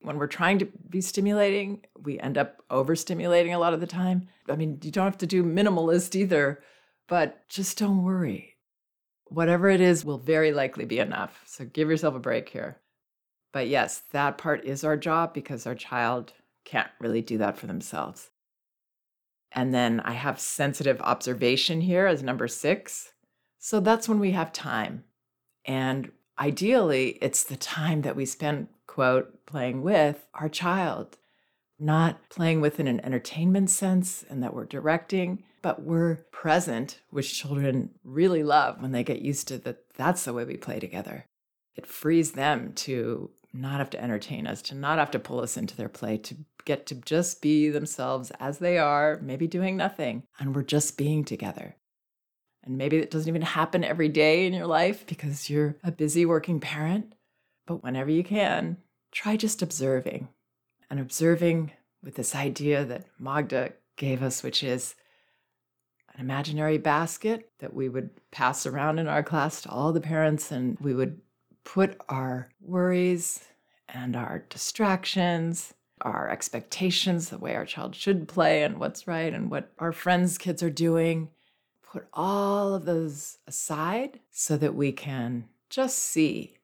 When 0.02 0.18
we're 0.18 0.26
trying 0.26 0.58
to 0.58 0.66
be 0.90 1.00
stimulating, 1.00 1.86
we 2.02 2.20
end 2.20 2.40
up 2.40 2.64
overstimulating 2.72 3.54
a 3.54 3.60
lot 3.60 3.76
of 3.76 3.80
the 3.80 3.86
time. 3.86 4.30
I 4.50 4.56
mean, 4.56 4.80
you 4.82 4.90
don't 4.90 5.06
have 5.06 5.20
to 5.20 5.28
do 5.28 5.44
minimalist 5.44 6.16
either, 6.16 6.64
but 7.08 7.48
just 7.50 7.78
don't 7.78 8.04
worry. 8.04 8.56
Whatever 9.26 9.70
it 9.70 9.80
is 9.80 10.04
will 10.04 10.18
very 10.18 10.52
likely 10.52 10.86
be 10.86 10.98
enough. 10.98 11.44
So 11.46 11.66
give 11.66 11.88
yourself 11.88 12.16
a 12.16 12.20
break 12.20 12.50
here. 12.50 12.80
But 13.54 13.68
yes, 13.68 14.02
that 14.14 14.40
part 14.40 14.66
is 14.66 14.84
our 14.84 14.98
job 14.98 15.36
because 15.36 15.68
our 15.68 15.76
child 15.76 16.34
can't 16.66 16.90
really 17.00 17.22
do 17.22 17.38
that 17.38 17.60
for 17.60 17.68
themselves. 17.68 18.32
And 19.52 19.72
then 19.72 20.00
I 20.00 20.14
have 20.14 20.40
sensitive 20.40 21.00
observation 21.02 21.82
here 21.82 22.08
as 22.08 22.24
number 22.24 22.48
six. 22.48 23.12
So 23.60 23.80
that's 23.80 24.10
when 24.10 24.18
we 24.18 24.32
have 24.32 24.52
time. 24.52 25.04
And 25.68 26.12
ideally, 26.40 27.20
it's 27.22 27.44
the 27.44 27.58
time 27.58 28.02
that 28.02 28.16
we 28.16 28.26
spend, 28.26 28.70
quote, 28.88 29.46
playing 29.46 29.84
with 29.84 30.26
our 30.34 30.50
child, 30.50 31.18
not 31.78 32.30
playing 32.30 32.62
with 32.62 32.80
in 32.80 32.88
an 32.88 33.04
entertainment 33.06 33.70
sense 33.70 34.26
and 34.30 34.42
that 34.42 34.54
we're 34.54 34.66
directing, 34.66 35.44
but 35.62 35.84
we're 35.84 36.16
present, 36.32 37.02
which 37.10 37.38
children 37.38 37.92
really 38.04 38.44
love 38.44 38.82
when 38.82 38.94
they 38.94 39.04
get 39.04 39.22
used 39.22 39.48
to 39.50 39.58
that 39.60 39.94
that's 39.96 40.24
the 40.24 40.34
way 40.34 40.46
we 40.46 40.58
play 40.58 40.80
together. 40.80 41.26
It 41.76 41.86
frees 41.86 42.32
them 42.32 42.74
to 42.76 43.30
not 43.54 43.80
have 43.80 43.90
to 43.92 44.02
entertain 44.02 44.48
us, 44.48 44.62
to 44.64 44.76
not 44.76 45.00
have 45.00 45.12
to 45.12 45.20
pull 45.20 45.42
us 45.42 45.58
into 45.58 45.76
their 45.76 45.90
play, 45.90 46.18
to 46.18 46.36
get 46.66 46.86
to 46.88 46.96
just 46.96 47.42
be 47.42 47.70
themselves 47.70 48.32
as 48.40 48.60
they 48.60 48.78
are, 48.78 49.20
maybe 49.22 49.48
doing 49.48 49.78
nothing, 49.78 50.24
and 50.40 50.56
we're 50.56 50.64
just 50.64 50.98
being 50.98 51.24
together. 51.24 51.76
And 52.68 52.78
maybe 52.78 52.98
it 52.98 53.10
doesn't 53.10 53.30
even 53.30 53.42
happen 53.42 53.86
every 53.86 54.10
day 54.10 54.46
in 54.46 54.54
your 54.54 54.68
life 54.68 55.08
because 55.08 55.50
you're 55.50 55.78
a 55.86 55.92
busy 55.92 56.26
working 56.26 56.60
parent, 56.60 57.14
but 57.66 57.82
whenever 57.82 58.12
you 58.12 58.26
can, 58.26 58.78
try 59.12 59.38
just 59.38 59.62
observing 59.62 60.28
and 60.90 61.00
observing 61.00 61.72
with 62.04 62.16
this 62.16 62.36
idea 62.36 62.84
that 62.84 63.06
Magda 63.18 63.72
gave 63.96 64.22
us, 64.22 64.44
which 64.44 64.64
is 64.64 64.96
an 66.14 66.20
imaginary 66.20 66.78
basket 66.78 67.50
that 67.60 67.74
we 67.74 67.88
would 67.88 68.10
pass 68.32 68.66
around 68.66 69.00
in 69.00 69.08
our 69.08 69.24
class 69.24 69.62
to 69.62 69.70
all 69.70 69.94
the 69.94 70.02
parents, 70.02 70.52
and 70.52 70.78
we 70.82 70.94
would 70.94 71.22
put 71.64 71.98
our 72.10 72.50
worries 72.60 73.46
and 73.88 74.16
our 74.18 74.44
distractions, 74.50 75.74
our 76.02 76.30
expectations, 76.30 77.30
the 77.30 77.38
way 77.38 77.56
our 77.56 77.66
child 77.66 77.96
should 77.96 78.28
play 78.28 78.64
and 78.64 78.78
what's 78.78 79.08
right 79.08 79.34
and 79.34 79.50
what 79.50 79.72
our 79.80 79.94
friends' 79.94 80.38
kids 80.38 80.62
are 80.62 80.70
doing, 80.70 81.30
put 81.98 82.08
all 82.14 82.76
of 82.76 82.86
those 82.86 83.40
aside 83.48 84.20
so 84.30 84.56
that 84.56 84.76
we 84.76 84.92
can 84.92 85.46
just 85.68 85.98
see, 85.98 86.56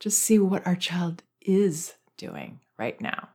just 0.00 0.18
see 0.18 0.36
what 0.38 0.66
our 0.66 0.74
child 0.74 1.22
is 1.40 1.94
doing 2.16 2.58
right 2.76 3.00
now. 3.00 3.28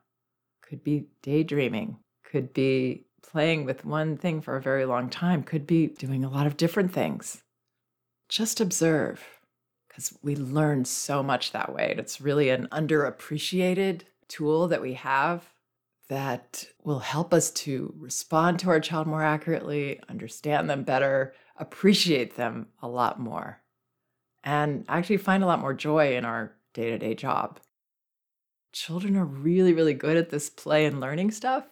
Could 0.62 0.84
be 0.84 1.06
daydreaming, 1.22 1.96
could 2.30 2.52
be 2.52 3.06
playing 3.22 3.64
with 3.64 3.86
one 3.86 4.18
thing 4.18 4.42
for 4.42 4.58
a 4.58 4.62
very 4.62 4.86
long 4.86 5.10
time, 5.10 5.44
could 5.44 5.66
be 5.66 5.88
doing 5.88 6.26
a 6.26 6.30
lot 6.30 6.46
of 6.46 6.58
different 6.58 6.92
things. 6.92 7.42
Just 8.28 8.60
observe 8.60 9.24
because 9.88 10.18
we 10.22 10.36
learn 10.36 10.84
so 10.84 11.24
much 11.24 11.54
that 11.54 11.74
way. 11.74 11.96
It's 11.98 12.20
really 12.20 12.50
an 12.50 12.68
underappreciated 12.70 14.02
tool 14.28 14.68
that 14.68 14.82
we 14.82 14.96
have 14.96 15.46
that 16.10 16.66
will 16.84 17.00
help 17.00 17.34
us 17.34 17.52
to 17.52 17.94
respond 17.98 18.60
to 18.60 18.70
our 18.70 18.80
child 18.80 19.08
more 19.08 19.24
accurately, 19.24 20.00
understand 20.10 20.70
them 20.70 20.84
better, 20.84 21.34
appreciate 21.58 22.36
them 22.36 22.68
a 22.82 22.88
lot 22.88 23.20
more, 23.20 23.62
and 24.44 24.86
actually 24.90 25.18
find 25.18 25.44
a 25.44 25.46
lot 25.46 25.60
more 25.60 25.74
joy 25.74 26.18
in 26.18 26.26
our 26.26 26.56
day 26.74 26.90
to 26.90 26.98
day 26.98 27.14
job. 27.14 27.60
Children 28.74 29.16
are 29.18 29.26
really, 29.26 29.74
really 29.74 29.94
good 29.94 30.18
at 30.18 30.30
this 30.30 30.50
play 30.50 30.86
and 30.86 31.00
learning 31.00 31.32
stuff. 31.32 31.66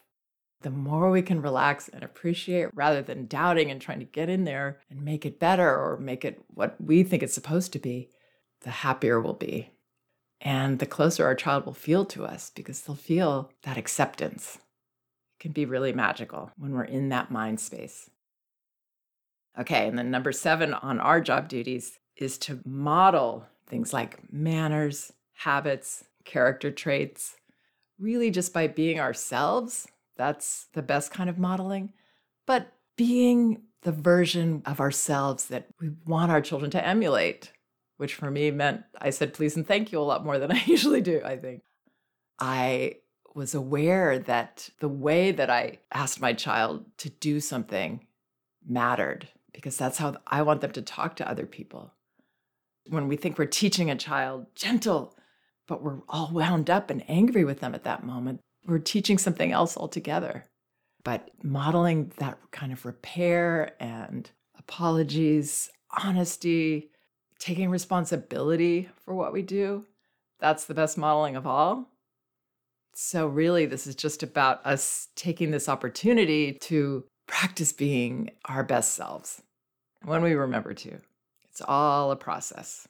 The 0.61 0.69
more 0.71 1.11
we 1.11 1.21
can 1.21 1.41
relax 1.41 1.87
and 1.87 2.03
appreciate 2.03 2.69
rather 2.73 3.01
than 3.01 3.27
doubting 3.27 3.69
and 3.69 3.79
trying 3.79 3.99
to 3.99 4.05
get 4.05 4.29
in 4.29 4.43
there 4.43 4.79
and 4.89 5.03
make 5.03 5.25
it 5.25 5.39
better 5.39 5.69
or 5.69 5.97
make 5.97 6.25
it 6.25 6.43
what 6.47 6.75
we 6.79 7.03
think 7.03 7.21
it's 7.21 7.33
supposed 7.33 7.73
to 7.73 7.79
be, 7.79 8.09
the 8.61 8.71
happier 8.71 9.19
we'll 9.19 9.33
be. 9.33 9.71
And 10.41 10.79
the 10.79 10.85
closer 10.85 11.25
our 11.25 11.35
child 11.35 11.65
will 11.65 11.73
feel 11.73 12.05
to 12.05 12.25
us 12.25 12.51
because 12.53 12.81
they'll 12.81 12.95
feel 12.95 13.51
that 13.63 13.77
acceptance. 13.77 14.57
It 14.57 15.41
can 15.41 15.51
be 15.51 15.65
really 15.65 15.93
magical 15.93 16.51
when 16.57 16.73
we're 16.73 16.83
in 16.83 17.09
that 17.09 17.31
mind 17.31 17.59
space. 17.59 18.09
Okay, 19.59 19.87
and 19.87 19.97
then 19.97 20.11
number 20.11 20.31
seven 20.31 20.73
on 20.73 20.99
our 20.99 21.19
job 21.19 21.47
duties 21.47 21.97
is 22.15 22.37
to 22.39 22.59
model 22.63 23.45
things 23.67 23.93
like 23.93 24.31
manners, 24.31 25.11
habits, 25.33 26.03
character 26.25 26.71
traits, 26.71 27.35
really 27.99 28.29
just 28.29 28.53
by 28.53 28.67
being 28.67 28.99
ourselves. 28.99 29.87
That's 30.15 30.67
the 30.73 30.83
best 30.83 31.11
kind 31.11 31.29
of 31.29 31.39
modeling. 31.39 31.93
But 32.45 32.71
being 32.95 33.63
the 33.81 33.91
version 33.91 34.61
of 34.65 34.79
ourselves 34.79 35.45
that 35.47 35.67
we 35.79 35.89
want 36.05 36.31
our 36.31 36.41
children 36.41 36.71
to 36.71 36.85
emulate 36.85 37.51
which 37.97 38.15
for 38.15 38.31
me 38.31 38.51
meant 38.51 38.83
I 38.99 39.09
said 39.09 39.33
please 39.33 39.55
and 39.55 39.67
thank 39.67 39.91
you 39.91 39.99
a 39.99 40.01
lot 40.01 40.23
more 40.23 40.39
than 40.39 40.51
I 40.55 40.63
usually 40.65 41.01
do, 41.01 41.21
I 41.23 41.37
think. 41.37 41.63
I 42.39 42.95
was 43.35 43.53
aware 43.53 44.17
that 44.17 44.69
the 44.79 44.89
way 44.89 45.31
that 45.31 45.49
I 45.49 45.79
asked 45.93 46.21
my 46.21 46.33
child 46.33 46.85
to 46.97 47.09
do 47.09 47.39
something 47.39 48.05
mattered 48.67 49.27
because 49.53 49.77
that's 49.77 49.97
how 49.97 50.15
I 50.25 50.41
want 50.41 50.61
them 50.61 50.71
to 50.71 50.81
talk 50.81 51.15
to 51.17 51.29
other 51.29 51.45
people. 51.45 51.93
When 52.87 53.07
we 53.07 53.15
think 53.15 53.37
we're 53.37 53.45
teaching 53.45 53.89
a 53.89 53.95
child 53.95 54.47
gentle, 54.55 55.15
but 55.67 55.83
we're 55.83 55.99
all 56.09 56.31
wound 56.31 56.69
up 56.69 56.89
and 56.89 57.07
angry 57.09 57.43
with 57.43 57.59
them 57.59 57.75
at 57.75 57.83
that 57.83 58.03
moment, 58.03 58.39
we're 58.65 58.79
teaching 58.79 59.17
something 59.17 59.51
else 59.51 59.77
altogether. 59.77 60.45
But 61.03 61.29
modeling 61.43 62.11
that 62.17 62.37
kind 62.51 62.71
of 62.71 62.85
repair 62.85 63.73
and 63.79 64.29
apologies, 64.57 65.69
honesty, 66.03 66.91
taking 67.39 67.69
responsibility 67.69 68.89
for 69.03 69.13
what 69.13 69.33
we 69.33 69.41
do, 69.41 69.85
that's 70.39 70.65
the 70.65 70.73
best 70.73 70.97
modeling 70.97 71.35
of 71.35 71.47
all. 71.47 71.89
So, 72.93 73.27
really, 73.27 73.65
this 73.65 73.85
is 73.85 73.95
just 73.95 74.23
about 74.23 74.65
us 74.65 75.09
taking 75.15 75.51
this 75.51 75.69
opportunity 75.69 76.53
to 76.61 77.03
practice 77.27 77.71
being 77.71 78.31
our 78.45 78.63
best 78.63 78.93
selves 78.93 79.41
when 80.03 80.23
we 80.23 80.33
remember 80.33 80.73
to. 80.73 80.97
It's 81.49 81.61
all 81.67 82.11
a 82.11 82.15
process. 82.15 82.87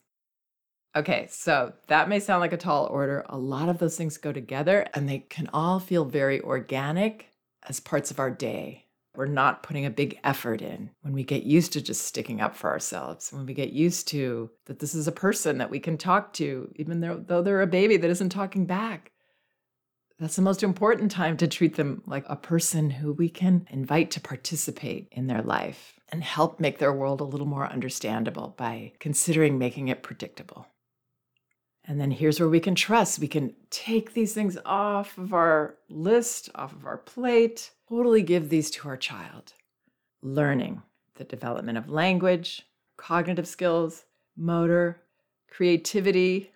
Okay, 0.96 1.28
so 1.30 1.74
that 1.88 2.10
may 2.10 2.20
sound 2.20 2.42
like 2.42 2.54
a 2.54 2.58
tall 2.58 2.88
order. 2.88 3.26
A 3.30 3.38
lot 3.38 3.70
of 3.70 3.78
those 3.78 3.98
things 3.98 4.18
go 4.18 4.32
together 4.32 4.88
and 4.94 5.08
they 5.08 5.20
can 5.20 5.50
all 5.54 5.80
feel 5.80 6.06
very 6.06 6.42
organic 6.42 7.30
as 7.68 7.80
parts 7.80 8.10
of 8.10 8.20
our 8.20 8.32
day. 8.32 8.87
We're 9.18 9.26
not 9.26 9.64
putting 9.64 9.86
a 9.86 9.90
big 9.90 10.20
effort 10.24 10.62
in, 10.62 10.92
when 11.02 11.12
we 11.12 11.24
get 11.24 11.42
used 11.42 11.74
to 11.74 11.82
just 11.82 12.06
sticking 12.06 12.40
up 12.40 12.56
for 12.56 12.70
ourselves, 12.70 13.34
when 13.34 13.48
we 13.48 13.54
get 13.56 13.74
used 13.74 14.08
to 14.10 14.52
that 14.66 14.78
this 14.78 14.94
is 14.94 15.08
a 15.08 15.12
person 15.12 15.58
that 15.58 15.72
we 15.72 15.80
can 15.80 15.98
talk 15.98 16.34
to, 16.34 16.72
even 16.76 17.02
though, 17.02 17.18
though 17.18 17.42
they're 17.42 17.64
a 17.64 17.68
baby 17.68 17.98
that 17.98 18.12
isn't 18.12 18.30
talking 18.30 18.68
back. 18.68 19.12
That's 20.20 20.36
the 20.36 20.44
most 20.44 20.62
important 20.62 21.10
time 21.12 21.36
to 21.38 21.48
treat 21.48 21.76
them 21.76 22.04
like 22.06 22.26
a 22.28 22.36
person 22.36 22.92
who 22.92 23.12
we 23.12 23.28
can 23.28 23.68
invite 23.72 24.12
to 24.12 24.22
participate 24.22 25.08
in 25.12 25.26
their 25.26 25.42
life 25.42 26.00
and 26.10 26.24
help 26.24 26.60
make 26.60 26.78
their 26.78 26.94
world 26.94 27.20
a 27.20 27.26
little 27.26 27.48
more 27.48 27.68
understandable 27.68 28.54
by 28.56 28.94
considering 29.00 29.58
making 29.58 29.88
it 29.88 30.04
predictable. 30.04 30.68
And 31.86 32.00
then 32.00 32.12
here's 32.12 32.40
where 32.40 32.50
we 32.50 32.60
can 32.60 32.76
trust. 32.76 33.18
We 33.18 33.28
can 33.28 33.56
take 33.72 34.14
these 34.14 34.34
things 34.34 34.58
off 34.66 35.18
of 35.18 35.34
our 35.34 35.78
list, 35.90 36.50
off 36.54 36.74
of 36.74 36.86
our 36.86 36.98
plate, 36.98 37.72
totally 37.90 38.22
give 38.22 38.50
these 38.50 38.70
to 38.72 38.88
our 38.88 38.98
child. 38.98 39.54
Learning, 40.22 40.82
the 41.16 41.24
development 41.24 41.78
of 41.78 41.90
language, 41.90 42.64
cognitive 42.98 43.48
skills, 43.48 44.06
motor, 44.36 45.02
creativity. 45.50 46.52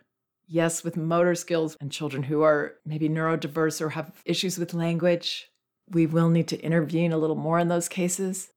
Yes, 0.47 0.83
with 0.83 0.97
motor 0.97 1.35
skills 1.35 1.77
and 1.79 1.91
children 1.91 2.23
who 2.23 2.41
are 2.41 2.73
maybe 2.85 3.07
neurodiverse 3.07 3.79
or 3.79 3.89
have 3.89 4.21
issues 4.25 4.57
with 4.57 4.73
language, 4.73 5.49
we 5.89 6.05
will 6.05 6.29
need 6.29 6.47
to 6.49 6.61
intervene 6.61 7.13
a 7.13 7.17
little 7.17 7.35
more 7.35 7.59
in 7.59 7.69
those 7.69 7.87
cases. 7.87 8.49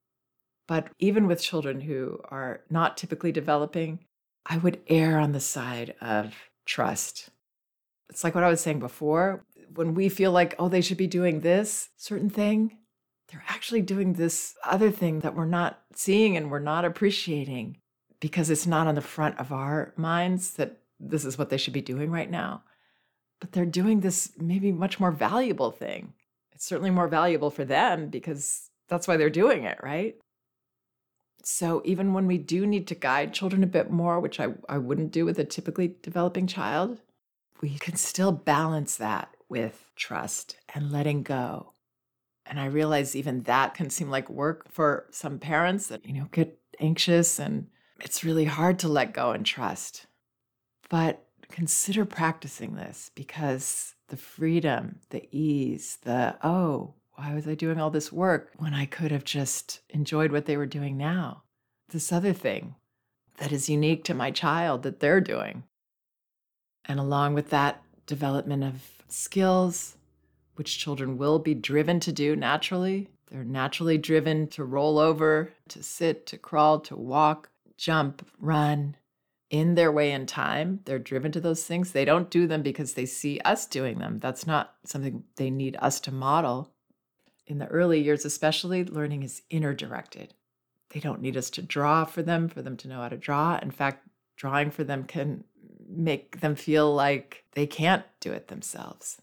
But 0.66 0.88
even 0.98 1.26
with 1.26 1.42
children 1.42 1.82
who 1.82 2.20
are 2.30 2.62
not 2.70 2.96
typically 2.96 3.32
developing, 3.32 4.00
I 4.46 4.56
would 4.58 4.80
err 4.88 5.18
on 5.18 5.32
the 5.32 5.40
side 5.40 5.94
of 6.00 6.34
trust. 6.66 7.30
It's 8.08 8.24
like 8.24 8.34
what 8.34 8.44
I 8.44 8.48
was 8.48 8.60
saying 8.60 8.80
before. 8.80 9.44
When 9.74 9.94
we 9.94 10.08
feel 10.08 10.30
like, 10.30 10.54
oh, 10.58 10.68
they 10.68 10.80
should 10.80 10.96
be 10.96 11.06
doing 11.06 11.40
this 11.40 11.90
certain 11.96 12.30
thing, 12.30 12.78
they're 13.28 13.44
actually 13.48 13.82
doing 13.82 14.12
this 14.12 14.54
other 14.64 14.90
thing 14.90 15.20
that 15.20 15.34
we're 15.34 15.44
not 15.46 15.80
seeing 15.94 16.36
and 16.36 16.50
we're 16.50 16.58
not 16.58 16.84
appreciating 16.84 17.78
because 18.20 18.50
it's 18.50 18.66
not 18.66 18.86
on 18.86 18.94
the 18.94 19.00
front 19.00 19.38
of 19.38 19.52
our 19.52 19.92
minds 19.96 20.52
that 20.54 20.78
this 21.00 21.24
is 21.24 21.36
what 21.36 21.50
they 21.50 21.56
should 21.56 21.72
be 21.72 21.80
doing 21.80 22.10
right 22.10 22.30
now. 22.30 22.62
But 23.40 23.52
they're 23.52 23.66
doing 23.66 24.00
this 24.00 24.32
maybe 24.38 24.72
much 24.72 25.00
more 25.00 25.10
valuable 25.10 25.70
thing. 25.70 26.14
It's 26.52 26.64
certainly 26.64 26.90
more 26.90 27.08
valuable 27.08 27.50
for 27.50 27.64
them 27.64 28.08
because 28.08 28.70
that's 28.88 29.08
why 29.08 29.16
they're 29.16 29.30
doing 29.30 29.64
it, 29.64 29.78
right? 29.82 30.14
So 31.42 31.82
even 31.84 32.14
when 32.14 32.26
we 32.26 32.38
do 32.38 32.66
need 32.66 32.86
to 32.88 32.94
guide 32.94 33.34
children 33.34 33.62
a 33.62 33.66
bit 33.66 33.90
more, 33.90 34.20
which 34.20 34.40
I, 34.40 34.54
I 34.68 34.78
wouldn't 34.78 35.12
do 35.12 35.24
with 35.24 35.38
a 35.38 35.44
typically 35.44 35.96
developing 36.00 36.46
child, 36.46 37.00
we 37.60 37.76
can 37.78 37.96
still 37.96 38.32
balance 38.32 38.96
that 38.96 39.33
with 39.48 39.90
trust 39.96 40.56
and 40.74 40.90
letting 40.90 41.22
go. 41.22 41.72
And 42.46 42.60
I 42.60 42.66
realize 42.66 43.16
even 43.16 43.42
that 43.42 43.74
can 43.74 43.90
seem 43.90 44.10
like 44.10 44.28
work 44.28 44.70
for 44.70 45.06
some 45.10 45.38
parents 45.38 45.86
that, 45.88 46.04
you 46.04 46.12
know, 46.12 46.28
get 46.30 46.58
anxious 46.80 47.38
and 47.38 47.68
it's 48.00 48.24
really 48.24 48.44
hard 48.44 48.78
to 48.80 48.88
let 48.88 49.14
go 49.14 49.30
and 49.30 49.46
trust. 49.46 50.06
But 50.90 51.24
consider 51.48 52.04
practicing 52.04 52.74
this 52.74 53.10
because 53.14 53.94
the 54.08 54.16
freedom, 54.16 55.00
the 55.10 55.26
ease, 55.30 55.98
the, 56.02 56.36
oh, 56.42 56.94
why 57.14 57.34
was 57.34 57.46
I 57.46 57.54
doing 57.54 57.80
all 57.80 57.90
this 57.90 58.12
work 58.12 58.50
when 58.58 58.74
I 58.74 58.86
could 58.86 59.10
have 59.10 59.24
just 59.24 59.80
enjoyed 59.88 60.32
what 60.32 60.46
they 60.46 60.56
were 60.56 60.66
doing 60.66 60.96
now? 60.96 61.44
This 61.88 62.12
other 62.12 62.32
thing 62.32 62.74
that 63.38 63.52
is 63.52 63.68
unique 63.68 64.04
to 64.04 64.14
my 64.14 64.30
child 64.30 64.82
that 64.82 65.00
they're 65.00 65.20
doing. 65.20 65.64
And 66.84 67.00
along 67.00 67.34
with 67.34 67.50
that 67.50 67.82
development 68.06 68.64
of 68.64 68.93
skills, 69.08 69.96
which 70.54 70.78
children 70.78 71.18
will 71.18 71.38
be 71.38 71.54
driven 71.54 72.00
to 72.00 72.12
do 72.12 72.36
naturally, 72.36 73.10
they're 73.30 73.44
naturally 73.44 73.98
driven 73.98 74.46
to 74.48 74.64
roll 74.64 74.98
over, 74.98 75.52
to 75.68 75.82
sit, 75.82 76.26
to 76.26 76.38
crawl, 76.38 76.78
to 76.80 76.94
walk, 76.94 77.50
jump, 77.76 78.26
run. 78.38 78.96
In 79.50 79.74
their 79.74 79.92
way 79.92 80.12
and 80.12 80.28
time, 80.28 80.80
they're 80.84 80.98
driven 80.98 81.30
to 81.32 81.40
those 81.40 81.64
things. 81.64 81.92
They 81.92 82.04
don't 82.04 82.30
do 82.30 82.46
them 82.46 82.62
because 82.62 82.94
they 82.94 83.06
see 83.06 83.40
us 83.40 83.66
doing 83.66 83.98
them. 83.98 84.18
That's 84.18 84.46
not 84.46 84.74
something 84.84 85.24
they 85.36 85.50
need 85.50 85.76
us 85.80 86.00
to 86.00 86.12
model 86.12 86.72
in 87.46 87.58
the 87.58 87.66
early 87.66 88.00
years, 88.00 88.24
especially, 88.24 88.84
learning 88.84 89.22
is 89.22 89.42
inner 89.50 89.74
directed. 89.74 90.34
They 90.90 91.00
don't 91.00 91.20
need 91.20 91.36
us 91.36 91.50
to 91.50 91.62
draw 91.62 92.04
for 92.04 92.22
them, 92.22 92.48
for 92.48 92.62
them 92.62 92.76
to 92.78 92.88
know 92.88 93.00
how 93.00 93.08
to 93.08 93.16
draw. 93.16 93.58
In 93.60 93.70
fact, 93.70 94.08
drawing 94.36 94.70
for 94.70 94.84
them 94.84 95.04
can 95.04 95.44
make 95.96 96.40
them 96.40 96.54
feel 96.54 96.94
like 96.94 97.44
they 97.52 97.66
can't 97.66 98.04
do 98.20 98.32
it 98.32 98.48
themselves. 98.48 99.20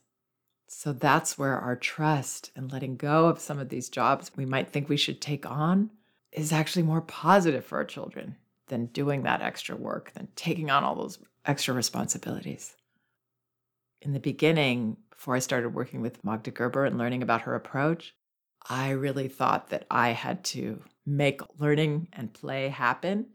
So 0.67 0.93
that's 0.93 1.37
where 1.37 1.59
our 1.59 1.75
trust 1.75 2.51
and 2.55 2.71
letting 2.71 2.95
go 2.95 3.25
of 3.25 3.39
some 3.39 3.59
of 3.59 3.69
these 3.69 3.89
jobs 3.89 4.31
we 4.35 4.45
might 4.45 4.71
think 4.71 4.87
we 4.87 4.97
should 4.97 5.21
take 5.21 5.45
on 5.45 5.91
is 6.31 6.53
actually 6.53 6.83
more 6.83 7.01
positive 7.01 7.65
for 7.65 7.77
our 7.77 7.85
children 7.85 8.37
than 8.67 8.85
doing 8.87 9.23
that 9.23 9.41
extra 9.41 9.75
work, 9.75 10.13
than 10.13 10.29
taking 10.35 10.71
on 10.71 10.83
all 10.83 10.95
those 10.95 11.19
extra 11.45 11.73
responsibilities. 11.73 12.73
In 14.01 14.13
the 14.13 14.19
beginning, 14.19 14.97
before 15.09 15.35
I 15.35 15.39
started 15.39 15.75
working 15.75 16.01
with 16.01 16.23
Magda 16.23 16.51
Gerber 16.51 16.85
and 16.85 16.97
learning 16.97 17.21
about 17.21 17.41
her 17.41 17.53
approach, 17.53 18.15
I 18.67 18.91
really 18.91 19.27
thought 19.27 19.69
that 19.69 19.85
I 19.91 20.09
had 20.09 20.43
to 20.45 20.81
make 21.05 21.41
learning 21.59 22.07
and 22.13 22.33
play 22.33 22.69
happen. 22.69 23.27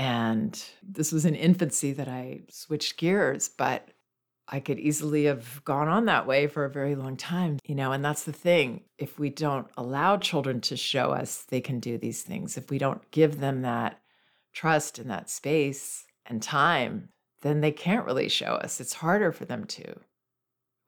And 0.00 0.64
this 0.82 1.12
was 1.12 1.26
in 1.26 1.34
infancy 1.34 1.92
that 1.92 2.08
I 2.08 2.40
switched 2.48 2.96
gears, 2.96 3.50
but 3.50 3.86
I 4.48 4.58
could 4.58 4.78
easily 4.78 5.24
have 5.24 5.62
gone 5.66 5.88
on 5.88 6.06
that 6.06 6.26
way 6.26 6.46
for 6.46 6.64
a 6.64 6.70
very 6.70 6.94
long 6.94 7.18
time, 7.18 7.58
you 7.66 7.74
know, 7.74 7.92
and 7.92 8.02
that's 8.02 8.24
the 8.24 8.32
thing. 8.32 8.84
If 8.96 9.18
we 9.18 9.28
don't 9.28 9.66
allow 9.76 10.16
children 10.16 10.62
to 10.62 10.76
show 10.78 11.10
us 11.10 11.42
they 11.42 11.60
can 11.60 11.80
do 11.80 11.98
these 11.98 12.22
things, 12.22 12.56
if 12.56 12.70
we 12.70 12.78
don't 12.78 13.10
give 13.10 13.40
them 13.40 13.60
that 13.60 14.00
trust 14.54 14.98
and 14.98 15.10
that 15.10 15.28
space 15.28 16.06
and 16.24 16.42
time, 16.42 17.10
then 17.42 17.60
they 17.60 17.70
can't 17.70 18.06
really 18.06 18.30
show 18.30 18.54
us. 18.54 18.80
It's 18.80 18.94
harder 18.94 19.32
for 19.32 19.44
them 19.44 19.66
to 19.66 20.00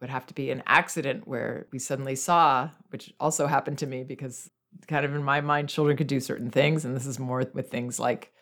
would 0.01 0.09
have 0.09 0.27
to 0.29 0.35
be 0.35 0.51
an 0.51 0.63
accident 0.65 1.29
where 1.29 1.67
we 1.71 1.79
suddenly 1.79 2.17
saw, 2.17 2.71
which 2.89 3.13
also 3.21 3.47
happened 3.47 3.77
to 3.79 3.87
me 3.87 4.05
because 4.05 4.51
kind 4.89 5.05
of 5.05 5.15
in 5.15 5.23
my 5.23 5.43
mind, 5.43 5.69
children 5.69 5.99
could 5.99 6.07
do 6.07 6.19
certain 6.19 6.51
things. 6.51 6.87
And 6.87 6.97
this 6.97 7.07
is 7.07 7.19
more 7.19 7.45
with 7.53 7.71
things 7.71 8.01
like 8.01 8.33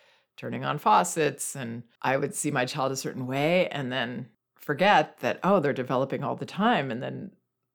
turning 0.41 0.65
on 0.65 0.79
faucets. 0.79 1.55
And 1.55 1.83
I 2.01 2.17
would 2.17 2.35
see 2.35 2.51
my 2.51 2.65
child 2.65 2.93
a 2.93 2.97
certain 2.97 3.27
way 3.27 3.69
and 3.69 3.93
then 3.93 4.27
forget 4.55 5.19
that, 5.19 5.39
oh, 5.45 5.61
they're 5.61 5.75
developing 5.75 6.25
all 6.25 6.35
the 6.35 6.47
time. 6.47 6.91
And 6.91 7.03
then 7.03 7.33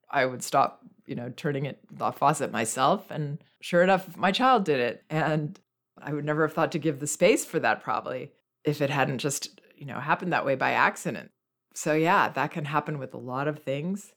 I 0.10 0.25
would 0.25 0.43
stop, 0.43 0.82
you 1.06 1.13
know, 1.13 1.32
turning 1.36 1.65
it 1.65 1.80
the 1.91 2.12
faucet 2.12 2.51
myself. 2.51 3.12
And 3.12 3.38
sure 3.62 3.84
enough, 3.84 4.17
my 4.17 4.32
child 4.32 4.65
did 4.65 4.80
it. 4.80 5.04
And 5.12 5.60
I 6.01 6.12
would 6.12 6.25
never 6.25 6.41
have 6.41 6.54
thought 6.54 6.71
to 6.71 6.80
give 6.80 6.99
the 6.99 7.08
space 7.08 7.45
for 7.45 7.60
that 7.60 7.84
probably 7.84 8.32
if 8.63 8.82
it 8.82 8.89
hadn't 8.89 9.19
just, 9.19 9.62
you 9.75 9.86
know, 9.86 9.99
happened 9.99 10.34
that 10.34 10.45
way 10.45 10.56
by 10.56 10.71
accident. 10.71 11.30
So, 11.75 11.93
yeah, 11.93 12.30
that 12.30 12.51
can 12.51 12.65
happen 12.65 12.97
with 12.97 13.13
a 13.13 13.19
lot 13.19 13.47
of 13.47 13.60
things 13.60 14.13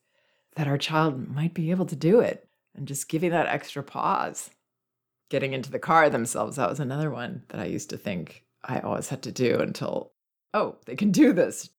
that 0.57 0.69
our 0.69 0.79
child 0.79 1.29
might 1.29 1.53
be 1.53 1.71
able 1.71 1.87
to 1.87 1.97
do 1.97 2.21
it. 2.21 2.49
And 2.75 2.89
just 2.89 3.09
giving 3.09 3.31
that 3.31 3.49
extra 3.49 3.83
pause. 3.83 4.51
Getting 5.31 5.53
into 5.53 5.71
the 5.71 5.79
car 5.79 6.09
themselves, 6.09 6.57
that 6.57 6.71
was 6.71 6.81
another 6.81 7.11
one 7.11 7.43
that 7.49 7.61
I 7.61 7.67
used 7.67 7.91
to 7.91 7.97
think 7.97 8.45
I 8.65 8.81
always 8.81 9.09
had 9.09 9.23
to 9.23 9.33
do 9.33 9.59
until, 9.59 10.13
oh, 10.55 10.77
they 10.87 10.97
can 10.97 11.11
do 11.11 11.33
this. 11.33 11.71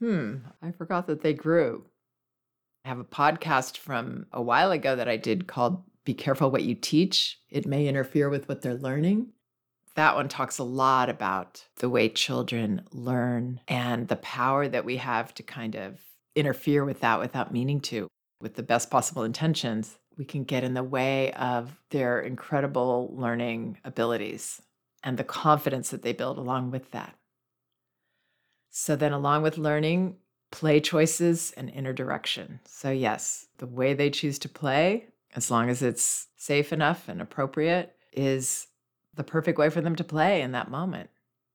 Hmm, 0.00 0.38
I 0.60 0.72
forgot 0.72 1.06
that 1.06 1.22
they 1.22 1.32
grew. 1.32 1.86
I 2.84 2.88
have 2.88 2.98
a 2.98 3.04
podcast 3.04 3.78
from 3.78 4.26
a 4.32 4.42
while 4.42 4.72
ago 4.72 4.96
that 4.96 5.08
I 5.08 5.16
did 5.16 5.46
called 5.46 5.82
Be 6.04 6.14
Careful 6.14 6.50
What 6.50 6.64
You 6.64 6.74
Teach. 6.74 7.40
It 7.48 7.66
may 7.66 7.88
interfere 7.88 8.28
with 8.28 8.48
what 8.48 8.62
they're 8.62 8.74
learning 8.74 9.32
that 9.96 10.14
one 10.14 10.28
talks 10.28 10.58
a 10.58 10.64
lot 10.64 11.08
about 11.08 11.64
the 11.78 11.88
way 11.90 12.08
children 12.08 12.82
learn 12.92 13.60
and 13.66 14.06
the 14.08 14.16
power 14.16 14.68
that 14.68 14.84
we 14.84 14.98
have 14.98 15.34
to 15.34 15.42
kind 15.42 15.74
of 15.74 15.98
interfere 16.36 16.84
with 16.84 17.00
that 17.00 17.18
without 17.18 17.52
meaning 17.52 17.80
to. 17.80 18.06
With 18.40 18.54
the 18.54 18.62
best 18.62 18.90
possible 18.90 19.24
intentions, 19.24 19.98
we 20.16 20.24
can 20.24 20.44
get 20.44 20.64
in 20.64 20.74
the 20.74 20.82
way 20.82 21.32
of 21.32 21.78
their 21.90 22.20
incredible 22.20 23.12
learning 23.16 23.78
abilities 23.84 24.62
and 25.02 25.18
the 25.18 25.24
confidence 25.24 25.90
that 25.90 26.02
they 26.02 26.12
build 26.12 26.38
along 26.38 26.70
with 26.70 26.90
that. 26.92 27.14
So, 28.70 28.96
then 28.96 29.12
along 29.12 29.42
with 29.42 29.56
learning, 29.58 30.16
play 30.50 30.80
choices 30.80 31.52
and 31.56 31.70
inner 31.70 31.92
direction. 31.92 32.60
So, 32.66 32.90
yes, 32.90 33.46
the 33.58 33.66
way 33.66 33.94
they 33.94 34.10
choose 34.10 34.38
to 34.40 34.48
play, 34.48 35.06
as 35.34 35.50
long 35.50 35.70
as 35.70 35.82
it's 35.82 36.28
safe 36.36 36.72
enough 36.72 37.08
and 37.08 37.20
appropriate, 37.20 37.94
is 38.12 38.66
the 39.14 39.24
perfect 39.24 39.58
way 39.58 39.70
for 39.70 39.80
them 39.80 39.96
to 39.96 40.04
play 40.04 40.42
in 40.42 40.52
that 40.52 40.70
moment, 40.70 41.10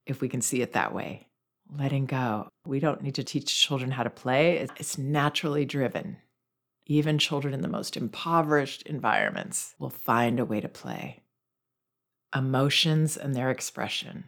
if 0.06 0.20
we 0.20 0.28
can 0.28 0.40
see 0.40 0.62
it 0.62 0.72
that 0.72 0.94
way. 0.94 1.28
Letting 1.76 2.06
go. 2.06 2.48
We 2.66 2.80
don't 2.80 3.02
need 3.02 3.14
to 3.16 3.24
teach 3.24 3.60
children 3.60 3.92
how 3.92 4.02
to 4.02 4.10
play, 4.10 4.58
it's 4.58 4.98
naturally 4.98 5.64
driven. 5.64 6.18
Even 6.86 7.18
children 7.18 7.54
in 7.54 7.62
the 7.62 7.68
most 7.68 7.96
impoverished 7.96 8.82
environments 8.82 9.74
will 9.78 9.90
find 9.90 10.40
a 10.40 10.44
way 10.44 10.60
to 10.60 10.68
play. 10.68 11.22
Emotions 12.34 13.16
and 13.16 13.34
their 13.34 13.50
expression. 13.50 14.24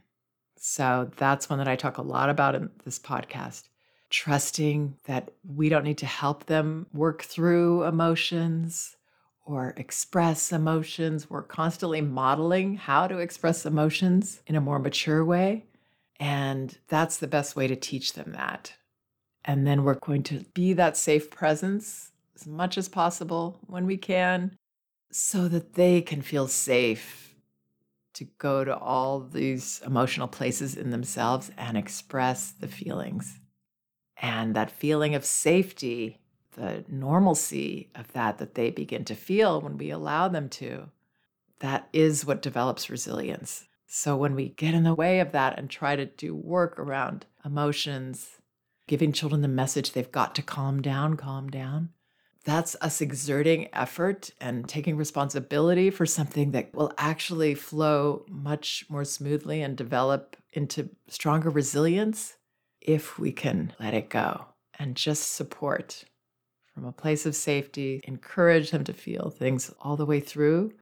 So 0.57 1.11
that's 1.17 1.51
one 1.51 1.59
that 1.59 1.69
I 1.69 1.77
talk 1.77 1.99
a 1.99 2.03
lot 2.03 2.31
about 2.31 2.55
in 2.55 2.71
this 2.85 2.99
podcast. 2.99 3.65
Trusting 4.11 4.97
that 5.05 5.33
we 5.45 5.69
don't 5.69 5.85
need 5.85 5.99
to 5.99 6.07
help 6.07 6.47
them 6.47 6.87
work 6.93 7.23
through 7.23 7.85
emotions 7.85 8.97
or 9.45 9.75
express 9.77 10.53
emotions. 10.53 11.29
We're 11.29 11.43
constantly 11.43 12.01
modeling 12.01 12.77
how 12.77 13.09
to 13.09 13.19
express 13.19 13.67
emotions 13.67 14.41
in 14.47 14.55
a 14.55 14.61
more 14.61 14.79
mature 14.79 15.25
way. 15.25 15.67
And 16.21 16.79
that's 16.89 17.19
the 17.19 17.27
best 17.27 17.57
way 17.57 17.67
to 17.67 17.77
teach 17.77 18.13
them 18.13 18.33
that. 18.33 18.75
And 19.45 19.67
then 19.67 19.85
we're 19.85 19.95
going 19.95 20.23
to 20.25 20.45
be 20.55 20.73
that 20.75 20.97
safe 20.97 21.31
presence 21.31 22.13
as 22.45 22.49
much 22.49 22.77
as 22.77 22.89
possible 22.91 23.59
when 23.67 23.87
we 23.87 23.97
can 23.97 24.55
so 25.11 25.49
that 25.49 25.75
they 25.75 26.03
can 26.03 26.21
feel 26.21 26.47
safe 26.47 27.35
to 28.13 28.25
go 28.39 28.65
to 28.65 28.77
all 28.77 29.21
these 29.21 29.81
emotional 29.87 30.29
places 30.29 30.77
in 30.77 30.91
themselves 30.91 31.51
and 31.57 31.79
express 31.79 32.53
the 32.53 32.69
feelings. 32.69 33.41
And 34.19 34.55
that 34.55 34.71
feeling 34.71 35.15
of 35.15 35.25
safety, 35.25 36.21
the 36.53 36.85
normalcy 36.87 37.91
of 37.95 38.13
that 38.13 38.39
that 38.39 38.55
they 38.55 38.71
begin 38.71 39.05
to 39.07 39.15
feel 39.15 39.61
when 39.61 39.79
we 39.79 39.91
allow 39.91 40.29
them 40.29 40.51
to, 40.51 40.91
that 41.61 41.89
is 41.95 42.27
what 42.27 42.43
develops 42.43 42.91
resilience. 42.91 43.67
So 43.87 44.17
when 44.17 44.35
we 44.35 44.51
get 44.51 44.75
in 44.75 44.85
the 44.85 44.95
way 44.95 45.21
of 45.21 45.33
that 45.33 45.59
and 45.59 45.71
try 45.71 45.97
to 45.97 46.05
do 46.05 46.35
work 46.35 46.79
around 46.79 47.25
emotions, 47.43 48.39
giving 48.87 49.13
children 49.13 49.41
the 49.41 49.49
message 49.49 49.93
they've 49.93 50.13
got 50.13 50.35
to 50.35 50.43
calm 50.43 50.83
down, 50.83 51.17
calm 51.17 51.49
down, 51.49 51.89
that's 52.45 52.77
us 52.83 53.01
exerting 53.01 53.69
effort 53.73 54.31
and 54.41 54.69
taking 54.69 54.97
responsibility 54.97 55.91
for 55.91 56.05
something 56.05 56.51
that 56.51 56.75
will 56.75 56.93
actually 56.99 57.55
flow 57.55 58.25
much 58.29 58.85
more 58.89 59.05
smoothly 59.05 59.63
and 59.63 59.77
develop 59.77 60.37
into 60.53 60.91
stronger 61.09 61.49
resilience 61.49 62.37
if 62.83 63.19
we 63.19 63.33
can 63.33 63.73
let 63.81 63.95
it 63.95 64.11
go 64.11 64.45
and 64.79 64.95
just 64.95 65.33
support 65.33 66.05
from 66.75 66.85
a 66.85 66.93
place 66.93 67.25
of 67.25 67.35
safety, 67.37 68.01
encourage 68.05 68.73
them 68.73 68.85
to 68.85 68.93
feel 68.93 69.31
things 69.31 69.73
all 69.81 69.97
the 69.97 70.07
way 70.07 70.21
through. 70.21 70.73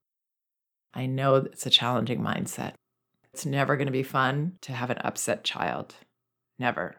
I 0.95 1.07
know 1.07 1.37
it's 1.37 1.67
a 1.67 1.71
challenging 1.71 2.21
mindset. 2.21 2.73
It's 3.33 3.47
never 3.47 3.77
going 3.77 3.87
to 3.87 3.93
be 3.93 4.03
fun 4.03 4.59
to 4.63 4.73
have 4.73 4.91
an 4.91 4.99
upset 4.99 5.45
child. 5.45 5.95
Never. 6.59 6.97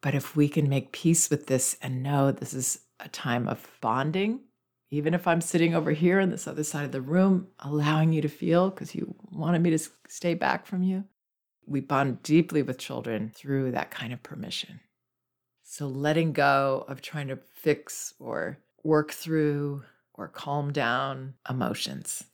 But 0.00 0.14
if 0.14 0.34
we 0.36 0.48
can 0.48 0.68
make 0.68 0.92
peace 0.92 1.28
with 1.28 1.46
this 1.46 1.76
and 1.82 2.02
know 2.02 2.30
this 2.30 2.54
is 2.54 2.80
a 3.00 3.08
time 3.08 3.48
of 3.48 3.66
bonding, 3.80 4.40
even 4.90 5.14
if 5.14 5.26
I'm 5.26 5.40
sitting 5.40 5.74
over 5.74 5.92
here 5.92 6.20
on 6.20 6.30
this 6.30 6.46
other 6.46 6.64
side 6.64 6.84
of 6.84 6.92
the 6.92 7.00
room, 7.00 7.48
allowing 7.60 8.12
you 8.12 8.22
to 8.22 8.28
feel 8.28 8.70
because 8.70 8.94
you 8.94 9.14
wanted 9.30 9.60
me 9.60 9.70
to 9.70 9.78
stay 10.08 10.34
back 10.34 10.66
from 10.66 10.82
you, 10.82 11.04
we 11.66 11.80
bond 11.80 12.22
deeply 12.22 12.62
with 12.62 12.78
children 12.78 13.30
through 13.34 13.72
that 13.72 13.90
kind 13.90 14.12
of 14.12 14.22
permission. 14.22 14.80
So 15.62 15.86
letting 15.86 16.32
go 16.32 16.86
of 16.88 17.02
trying 17.02 17.28
to 17.28 17.36
fix 17.36 18.14
or 18.18 18.58
work 18.82 19.12
through 19.12 19.82
or 20.14 20.28
calm 20.28 20.72
down 20.72 21.34
emotions. 21.48 22.24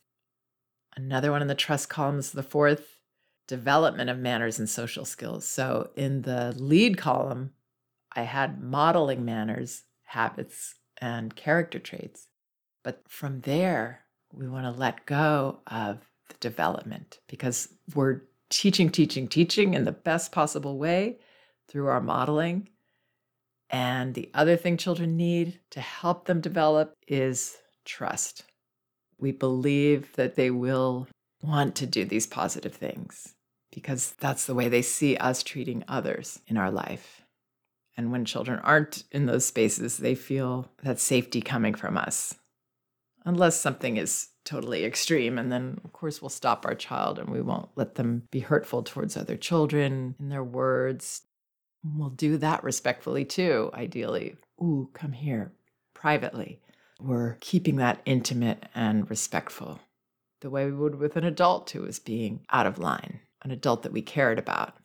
Another 0.95 1.31
one 1.31 1.41
in 1.41 1.49
the 1.49 1.55
trust 1.55 1.89
column 1.89 2.19
is 2.19 2.31
the 2.31 2.41
fourth 2.41 2.99
development 3.47 4.09
of 4.09 4.17
manners 4.17 4.57
and 4.57 4.69
social 4.69 5.03
skills. 5.03 5.45
So 5.45 5.89
in 5.95 6.21
the 6.21 6.55
lead 6.57 6.97
column, 6.97 7.51
I 8.15 8.21
had 8.21 8.63
modeling 8.63 9.25
manners, 9.25 9.83
habits, 10.05 10.75
and 11.01 11.35
character 11.35 11.79
traits. 11.79 12.27
But 12.83 13.01
from 13.07 13.41
there, 13.41 14.01
we 14.33 14.47
want 14.47 14.65
to 14.65 14.79
let 14.79 15.05
go 15.05 15.59
of 15.67 15.99
the 16.29 16.35
development 16.39 17.19
because 17.27 17.69
we're 17.93 18.21
teaching, 18.49 18.89
teaching, 18.89 19.27
teaching 19.27 19.73
in 19.73 19.85
the 19.85 19.91
best 19.91 20.31
possible 20.31 20.77
way 20.77 21.17
through 21.67 21.87
our 21.87 22.01
modeling. 22.01 22.69
And 23.69 24.13
the 24.13 24.29
other 24.33 24.55
thing 24.55 24.77
children 24.77 25.17
need 25.17 25.59
to 25.71 25.81
help 25.81 26.25
them 26.25 26.41
develop 26.41 26.93
is 27.07 27.57
trust. 27.83 28.43
We 29.17 29.31
believe 29.31 30.13
that 30.13 30.35
they 30.35 30.51
will 30.51 31.07
want 31.41 31.75
to 31.75 31.85
do 31.85 32.05
these 32.05 32.27
positive 32.27 32.73
things 32.73 33.33
because 33.71 34.13
that's 34.19 34.45
the 34.45 34.55
way 34.55 34.69
they 34.69 34.81
see 34.81 35.17
us 35.17 35.43
treating 35.43 35.83
others 35.87 36.39
in 36.47 36.57
our 36.57 36.71
life. 36.71 37.24
And 37.97 38.11
when 38.11 38.25
children 38.25 38.59
aren't 38.59 39.03
in 39.11 39.25
those 39.25 39.45
spaces, 39.45 39.97
they 39.97 40.15
feel 40.15 40.69
that 40.83 40.99
safety 40.99 41.41
coming 41.41 41.73
from 41.73 41.97
us, 41.97 42.35
unless 43.23 43.59
something 43.59 43.97
is 43.97 44.29
totally 44.43 44.83
extreme. 44.83 45.37
And 45.37 45.51
then, 45.51 45.79
of 45.83 45.93
course, 45.93 46.21
we'll 46.21 46.29
stop 46.29 46.65
our 46.65 46.75
child 46.75 47.19
and 47.19 47.29
we 47.29 47.41
won't 47.41 47.69
let 47.75 47.95
them 47.95 48.23
be 48.31 48.41
hurtful 48.41 48.83
towards 48.83 49.15
other 49.15 49.37
children 49.37 50.15
in 50.19 50.29
their 50.29 50.43
words. 50.43 51.21
We'll 51.83 52.09
do 52.09 52.37
that 52.37 52.63
respectfully 52.63 53.25
too, 53.25 53.69
ideally. 53.73 54.35
Ooh, 54.61 54.89
come 54.93 55.13
here, 55.13 55.53
privately. 55.93 56.59
We're 56.99 57.37
keeping 57.41 57.77
that 57.77 58.01
intimate 58.05 58.65
and 58.73 59.09
respectful, 59.09 59.79
the 60.41 60.49
way 60.49 60.65
we 60.65 60.71
would 60.73 60.95
with 60.95 61.15
an 61.15 61.23
adult 61.23 61.69
who 61.71 61.85
is 61.85 61.99
being 61.99 62.45
out 62.51 62.65
of 62.65 62.79
line, 62.79 63.19
an 63.43 63.51
adult 63.51 63.83
that 63.83 63.91
we 63.91 64.01
cared 64.01 64.39
about, 64.39 64.75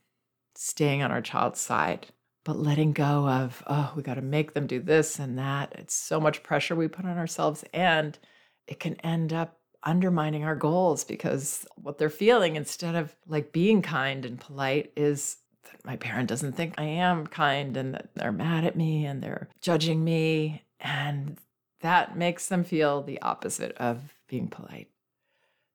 staying 0.56 1.02
on 1.02 1.10
our 1.10 1.22
child's 1.22 1.60
side, 1.60 2.08
but 2.44 2.58
letting 2.58 2.92
go 2.92 3.28
of, 3.28 3.62
oh, 3.66 3.92
we 3.94 4.02
got 4.02 4.14
to 4.14 4.22
make 4.22 4.54
them 4.54 4.66
do 4.66 4.80
this 4.80 5.18
and 5.18 5.38
that. 5.38 5.74
It's 5.76 5.94
so 5.94 6.20
much 6.20 6.42
pressure 6.42 6.74
we 6.74 6.88
put 6.88 7.04
on 7.04 7.18
ourselves. 7.18 7.64
And 7.74 8.18
it 8.66 8.80
can 8.80 8.94
end 9.00 9.32
up 9.32 9.58
undermining 9.82 10.44
our 10.44 10.54
goals 10.54 11.04
because 11.04 11.66
what 11.76 11.98
they're 11.98 12.10
feeling 12.10 12.56
instead 12.56 12.94
of 12.94 13.14
like 13.26 13.52
being 13.52 13.82
kind 13.82 14.24
and 14.24 14.40
polite 14.40 14.92
is 14.96 15.38
that 15.64 15.84
my 15.84 15.96
parent 15.96 16.28
doesn't 16.28 16.52
think 16.52 16.74
I 16.78 16.84
am 16.84 17.26
kind 17.26 17.76
and 17.76 17.94
that 17.94 18.10
they're 18.14 18.32
mad 18.32 18.64
at 18.64 18.76
me 18.76 19.04
and 19.06 19.22
they're 19.22 19.48
judging 19.60 20.02
me. 20.02 20.62
And 20.80 21.38
that 21.80 22.16
makes 22.16 22.48
them 22.48 22.64
feel 22.64 23.02
the 23.02 23.20
opposite 23.22 23.76
of 23.76 24.14
being 24.28 24.48
polite. 24.48 24.88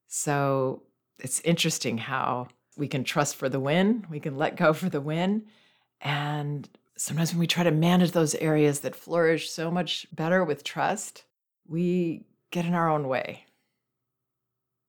So 0.08 0.84
it's 1.19 1.41
interesting 1.41 1.97
how 1.97 2.47
we 2.78 2.88
can 2.88 3.04
trust 3.04 3.36
for 3.36 3.49
the 3.49 3.60
win, 3.60 4.06
we 4.10 4.19
can 4.19 4.38
let 4.38 4.58
go 4.58 4.73
for 4.73 4.89
the 4.89 5.01
win. 5.01 5.45
And 6.01 6.69
sometimes 6.97 7.31
when 7.31 7.39
we 7.39 7.47
try 7.47 7.63
to 7.63 7.71
manage 7.71 8.12
those 8.12 8.36
areas 8.36 8.81
that 8.81 8.95
flourish 8.95 9.49
so 9.49 9.71
much 9.71 10.08
better 10.13 10.43
with 10.43 10.63
trust, 10.63 11.25
we 11.67 12.25
get 12.51 12.65
in 12.65 12.73
our 12.73 12.89
own 12.89 13.08
way. 13.08 13.45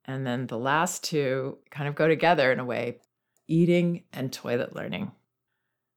And 0.05 0.25
then 0.25 0.47
the 0.47 0.57
last 0.57 1.03
two 1.03 1.57
kind 1.69 1.87
of 1.87 1.95
go 1.95 2.07
together 2.07 2.51
in 2.51 2.59
a 2.59 2.65
way 2.65 2.99
eating 3.47 4.03
and 4.13 4.31
toilet 4.31 4.75
learning. 4.75 5.11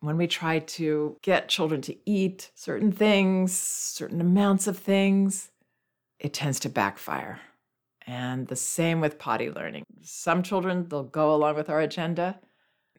When 0.00 0.16
we 0.16 0.26
try 0.26 0.60
to 0.60 1.16
get 1.20 1.48
children 1.48 1.82
to 1.82 1.96
eat 2.08 2.50
certain 2.54 2.90
things, 2.90 3.52
certain 3.52 4.20
amounts 4.20 4.66
of 4.66 4.78
things, 4.78 5.50
it 6.18 6.32
tends 6.32 6.58
to 6.60 6.68
backfire. 6.68 7.40
And 8.06 8.46
the 8.46 8.56
same 8.56 9.00
with 9.00 9.18
potty 9.18 9.50
learning. 9.50 9.84
Some 10.02 10.42
children, 10.42 10.88
they'll 10.88 11.02
go 11.02 11.34
along 11.34 11.56
with 11.56 11.68
our 11.68 11.80
agenda. 11.80 12.40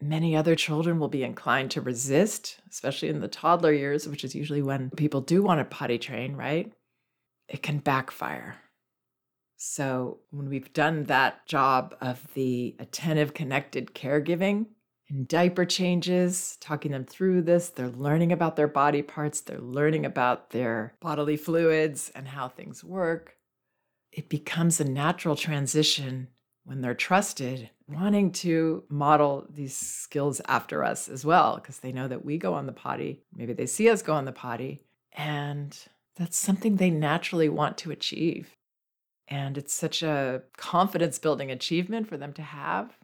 Many 0.02 0.36
other 0.36 0.56
children 0.56 1.00
will 1.00 1.08
be 1.08 1.24
inclined 1.24 1.72
to 1.72 1.82
resist, 1.82 2.60
especially 2.70 3.10
in 3.10 3.20
the 3.20 3.28
toddler 3.28 3.72
years, 3.72 4.08
which 4.08 4.24
is 4.24 4.34
usually 4.34 4.62
when 4.62 4.90
people 4.92 5.22
do 5.22 5.44
want 5.44 5.60
to 5.60 5.66
potty 5.66 6.00
train, 6.00 6.36
right? 6.36 6.72
it 7.52 7.62
can 7.62 7.80
backfire. 7.80 8.56
So, 9.58 10.20
when 10.32 10.50
we've 10.50 10.74
done 10.74 11.04
that 11.04 11.46
job 11.46 11.96
of 12.02 12.26
the 12.34 12.76
attentive, 12.80 13.36
connected 13.36 13.94
caregiving 13.94 14.68
and 15.08 15.28
diaper 15.28 15.66
changes, 15.66 16.58
talking 16.62 16.92
them 16.92 17.06
through 17.06 17.44
this, 17.44 17.70
they're 17.70 17.90
learning 17.90 18.32
about 18.32 18.56
their 18.56 18.68
body 18.68 19.04
parts, 19.04 19.42
they're 19.42 19.60
learning 19.60 20.06
about 20.06 20.50
their 20.50 20.96
bodily 21.00 21.38
fluids 21.38 22.12
and 22.16 22.30
how 22.30 22.48
things 22.48 22.84
work. 22.84 23.36
It 24.12 24.30
becomes 24.30 24.80
a 24.80 24.86
natural 24.86 25.36
transition 25.36 26.30
when 26.64 26.82
they're 26.82 26.94
trusted, 26.94 27.70
wanting 27.88 28.32
to 28.32 28.84
model 28.90 29.46
these 29.50 29.76
skills 29.76 30.42
after 30.48 30.84
us 30.84 31.10
as 31.10 31.26
well, 31.26 31.56
because 31.56 31.80
they 31.80 31.92
know 31.92 32.08
that 32.08 32.24
we 32.24 32.38
go 32.38 32.54
on 32.54 32.66
the 32.66 32.72
potty. 32.72 33.24
Maybe 33.36 33.54
they 33.54 33.66
see 33.66 33.90
us 33.90 34.02
go 34.02 34.14
on 34.14 34.26
the 34.26 34.32
potty 34.32 34.82
and 35.14 35.78
that's 36.16 36.38
something 36.38 36.76
they 36.76 36.90
naturally 36.90 37.50
want 37.50 37.78
to 37.80 37.92
achieve. 37.92 38.56
And 39.28 39.58
it's 39.58 39.74
such 39.74 40.04
a 40.04 40.44
confidence 40.58 41.18
building 41.20 41.52
achievement 41.52 42.08
for 42.08 42.18
them 42.18 42.34
to 42.34 42.42
have. 42.42 42.98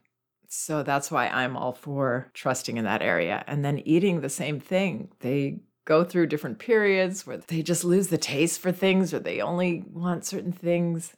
So 0.50 0.84
that's 0.84 1.10
why 1.10 1.28
I'm 1.28 1.58
all 1.58 1.74
for 1.74 2.30
trusting 2.34 2.78
in 2.78 2.86
that 2.86 3.02
area. 3.02 3.44
And 3.48 3.64
then 3.64 3.80
eating 3.80 4.22
the 4.22 4.30
same 4.30 4.60
thing. 4.60 5.10
They 5.20 5.62
go 5.86 6.04
through 6.04 6.28
different 6.28 6.60
periods 6.60 7.26
where 7.26 7.38
they 7.38 7.62
just 7.62 7.84
lose 7.84 8.08
the 8.08 8.18
taste 8.18 8.60
for 8.60 8.72
things 8.72 9.14
or 9.14 9.20
they 9.20 9.42
only 9.42 9.84
want 9.90 10.26
certain 10.26 10.52
things. 10.52 11.16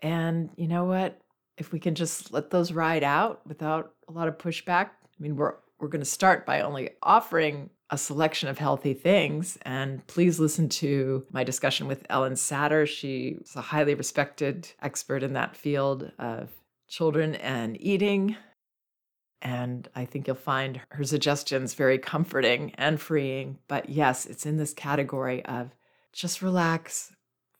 And 0.00 0.50
you 0.56 0.66
know 0.66 0.84
what? 0.84 1.20
If 1.58 1.72
we 1.72 1.78
can 1.78 1.94
just 1.94 2.32
let 2.32 2.50
those 2.50 2.72
ride 2.72 3.04
out 3.04 3.46
without 3.46 3.92
a 4.08 4.12
lot 4.12 4.28
of 4.28 4.38
pushback, 4.38 4.86
I 4.86 5.20
mean, 5.20 5.36
we're 5.36 5.54
we're 5.78 5.88
going 5.88 6.00
to 6.00 6.06
start 6.06 6.44
by 6.44 6.60
only 6.60 6.90
offering 7.02 7.70
a 7.90 7.96
selection 7.98 8.48
of 8.48 8.58
healthy 8.58 8.94
things. 8.94 9.58
And 9.62 10.04
please 10.08 10.40
listen 10.40 10.68
to 10.70 11.24
my 11.30 11.44
discussion 11.44 11.86
with 11.86 12.04
Ellen 12.10 12.34
Satter. 12.34 12.86
She's 12.86 13.52
a 13.54 13.60
highly 13.60 13.94
respected 13.94 14.72
expert 14.82 15.22
in 15.22 15.34
that 15.34 15.56
field 15.56 16.10
of 16.18 16.50
children 16.88 17.36
and 17.36 17.80
eating. 17.80 18.36
And 19.40 19.88
I 19.94 20.04
think 20.04 20.26
you'll 20.26 20.36
find 20.36 20.80
her 20.90 21.04
suggestions 21.04 21.74
very 21.74 21.98
comforting 21.98 22.72
and 22.74 23.00
freeing. 23.00 23.58
But 23.68 23.88
yes, 23.88 24.26
it's 24.26 24.46
in 24.46 24.56
this 24.56 24.74
category 24.74 25.44
of 25.44 25.70
just 26.12 26.42
relax, 26.42 27.12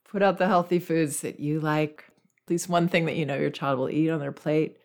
Put 0.08 0.22
out 0.22 0.38
the 0.38 0.46
healthy 0.46 0.78
foods 0.78 1.20
that 1.20 1.38
you 1.38 1.60
like, 1.60 2.04
at 2.48 2.50
least 2.50 2.70
one 2.70 2.88
thing 2.88 3.04
that 3.04 3.16
you 3.16 3.26
know 3.26 3.36
your 3.36 3.50
child 3.50 3.78
will 3.78 3.90
eat 3.90 4.08
on 4.08 4.20
their 4.20 4.32
plate, 4.32 4.78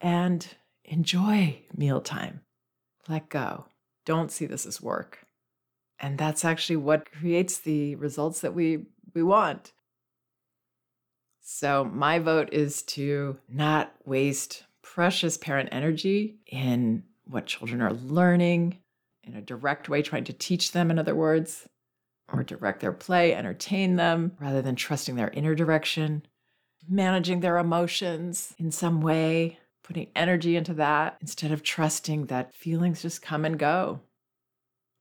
and 0.00 0.48
enjoy 0.86 1.58
mealtime. 1.76 2.40
Let 3.06 3.28
go. 3.28 3.66
Don't 4.06 4.32
see 4.32 4.46
this 4.46 4.64
as 4.64 4.80
work. 4.80 5.26
And 6.00 6.16
that's 6.16 6.42
actually 6.42 6.76
what 6.76 7.12
creates 7.12 7.58
the 7.58 7.96
results 7.96 8.40
that 8.40 8.54
we, 8.54 8.86
we 9.14 9.22
want. 9.22 9.72
So, 11.42 11.84
my 11.84 12.18
vote 12.18 12.48
is 12.52 12.82
to 12.84 13.36
not 13.46 13.92
waste 14.06 14.64
precious 14.82 15.36
parent 15.36 15.68
energy 15.72 16.38
in 16.46 17.02
what 17.26 17.44
children 17.44 17.82
are 17.82 17.92
learning 17.92 18.78
in 19.22 19.34
a 19.34 19.42
direct 19.42 19.90
way, 19.90 20.00
trying 20.00 20.24
to 20.24 20.32
teach 20.32 20.72
them, 20.72 20.90
in 20.90 20.98
other 20.98 21.14
words, 21.14 21.68
or 22.32 22.42
direct 22.42 22.80
their 22.80 22.92
play, 22.92 23.34
entertain 23.34 23.96
them, 23.96 24.32
rather 24.40 24.62
than 24.62 24.76
trusting 24.76 25.16
their 25.16 25.30
inner 25.30 25.54
direction, 25.54 26.22
managing 26.88 27.40
their 27.40 27.58
emotions 27.58 28.54
in 28.58 28.70
some 28.70 29.00
way, 29.00 29.58
putting 29.82 30.08
energy 30.16 30.56
into 30.56 30.74
that 30.74 31.16
instead 31.20 31.52
of 31.52 31.62
trusting 31.62 32.26
that 32.26 32.54
feelings 32.54 33.02
just 33.02 33.22
come 33.22 33.44
and 33.44 33.58
go. 33.58 34.00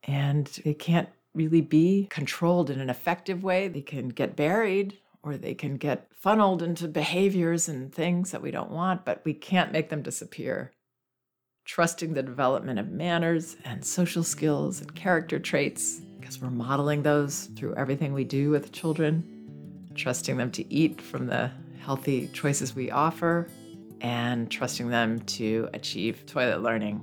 And 0.03 0.45
they 0.63 0.73
can't 0.73 1.09
really 1.33 1.61
be 1.61 2.07
controlled 2.09 2.69
in 2.69 2.79
an 2.79 2.89
effective 2.89 3.43
way. 3.43 3.67
They 3.67 3.81
can 3.81 4.09
get 4.09 4.35
buried 4.35 4.97
or 5.23 5.37
they 5.37 5.55
can 5.55 5.77
get 5.77 6.07
funneled 6.13 6.61
into 6.61 6.87
behaviors 6.87 7.67
and 7.67 7.93
things 7.93 8.31
that 8.31 8.41
we 8.43 8.51
don't 8.51 8.69
want, 8.69 9.03
but 9.05 9.21
we 9.25 9.33
can't 9.33 9.71
make 9.71 9.89
them 9.89 10.03
disappear. 10.03 10.71
Trusting 11.65 12.13
the 12.13 12.21
development 12.21 12.77
of 12.77 12.89
manners 12.89 13.57
and 13.65 13.83
social 13.83 14.23
skills 14.23 14.81
and 14.81 14.93
character 14.93 15.39
traits, 15.39 15.99
because 16.19 16.39
we're 16.39 16.51
modeling 16.51 17.01
those 17.01 17.45
through 17.55 17.73
everything 17.73 18.13
we 18.13 18.23
do 18.23 18.51
with 18.51 18.71
children. 18.71 19.31
Trusting 19.95 20.37
them 20.37 20.51
to 20.51 20.71
eat 20.71 21.01
from 21.01 21.25
the 21.25 21.49
healthy 21.85 22.27
choices 22.33 22.75
we 22.75 22.89
offer, 22.89 23.47
and 24.01 24.49
trusting 24.49 24.89
them 24.89 25.19
to 25.19 25.69
achieve 25.73 26.25
toilet 26.25 26.61
learning. 26.61 27.01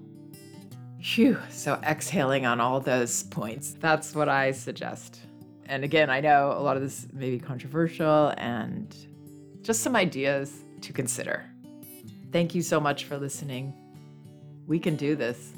Phew, 1.00 1.38
so 1.48 1.80
exhaling 1.84 2.46
on 2.46 2.60
all 2.60 2.80
those 2.80 3.22
points. 3.24 3.76
That's 3.80 4.14
what 4.14 4.28
I 4.28 4.50
suggest. 4.50 5.20
And 5.66 5.84
again, 5.84 6.10
I 6.10 6.20
know 6.20 6.52
a 6.56 6.60
lot 6.60 6.76
of 6.76 6.82
this 6.82 7.06
may 7.12 7.30
be 7.30 7.38
controversial 7.38 8.34
and 8.36 8.94
just 9.62 9.82
some 9.82 9.96
ideas 9.96 10.64
to 10.80 10.92
consider. 10.92 11.44
Thank 12.32 12.54
you 12.54 12.62
so 12.62 12.80
much 12.80 13.04
for 13.04 13.16
listening. 13.16 13.72
We 14.66 14.78
can 14.78 14.96
do 14.96 15.16
this. 15.16 15.52